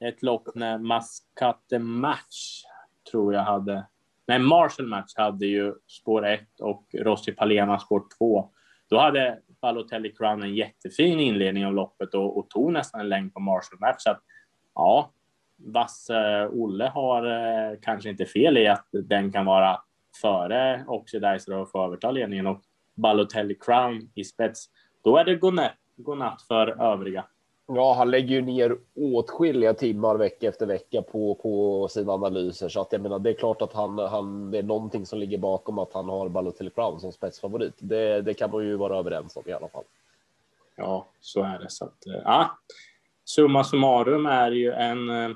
[0.00, 2.62] ett lopp när Mascate Match
[3.10, 3.86] tror jag hade.
[4.26, 8.50] Nej, Marshall Match hade ju spår 1 och Rossi Palema spår 2.
[8.88, 13.34] Då hade Balotelli Crown en jättefin inledning av loppet och, och tog nästan en längd
[13.34, 13.96] på Marshall Match.
[13.98, 14.20] Så att,
[14.74, 15.12] ja,
[15.56, 19.80] Vasse eh, Olle har eh, kanske inte fel i att den kan vara
[20.20, 22.62] före Oxidizer och få överta ledningen och
[22.94, 24.66] Balotelli Crown i spets
[25.06, 25.36] då är det
[25.96, 27.24] godnatt, för övriga.
[27.66, 32.80] Ja, han lägger ju ner åtskilliga timmar vecka efter vecka på, på sina analyser, så
[32.80, 35.78] att jag menar, det är klart att han, han, det är någonting som ligger bakom
[35.78, 37.74] att han har Balotelli Crown som spetsfavorit.
[37.78, 39.84] Det, det kan man ju vara överens om i alla fall.
[40.76, 41.70] Ja, så är det.
[41.70, 42.58] Så att, eh, ja,
[43.24, 45.30] summa summarum är ju en, eh,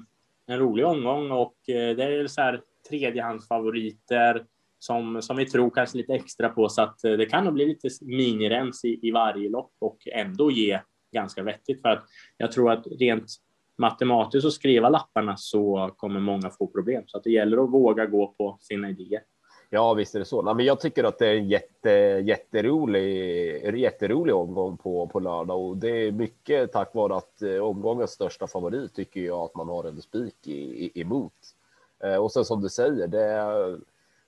[0.47, 4.45] en rolig omgång och eh, det är så här tredjehandsfavoriter
[4.81, 7.67] som, som vi tror kanske lite extra på så att eh, det kan nog bli
[7.67, 10.81] lite minirens i, i varje lopp och ändå ge
[11.13, 12.05] ganska vettigt för att
[12.37, 13.27] jag tror att rent
[13.79, 18.07] matematiskt och skriva lapparna så kommer många få problem så att det gäller att våga
[18.07, 19.23] gå på sina idéer.
[19.73, 20.55] Ja, visst är det så.
[20.55, 21.91] men jag tycker att det är en jätte,
[22.25, 28.11] jätterolig, jätterolig omgång på, på lördag och det är mycket tack vare att eh, omgångens
[28.11, 30.49] största favorit tycker jag att man har en spik
[30.95, 31.33] emot.
[32.05, 33.79] Eh, och sen som du säger, det är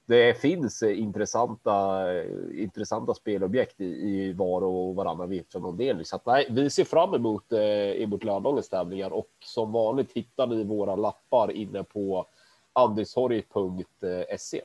[0.06, 2.24] det finns intressanta, eh,
[2.62, 6.04] intressanta spelobjekt i, i var och varannan V75-avdelning.
[6.04, 10.46] Så att, nej, vi ser fram emot, eh, emot lördagens tävlingar och som vanligt hittar
[10.46, 12.26] ni våra lappar inne på
[12.72, 14.62] andistorg.se.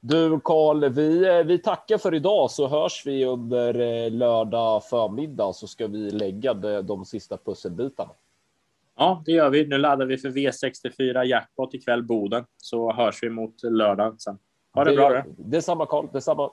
[0.00, 5.52] Du Karl, vi, eh, vi tackar för idag så hörs vi under eh, lördag förmiddag
[5.52, 8.10] så ska vi lägga de, de sista pusselbitarna.
[8.96, 9.66] Ja, det gör vi.
[9.66, 14.38] Nu laddar vi för V64 jackpot ikväll Boden, så hörs vi mot lördag sen.
[14.74, 15.24] Ha det, det bra.
[15.38, 16.50] Detsamma Karl, detsamma.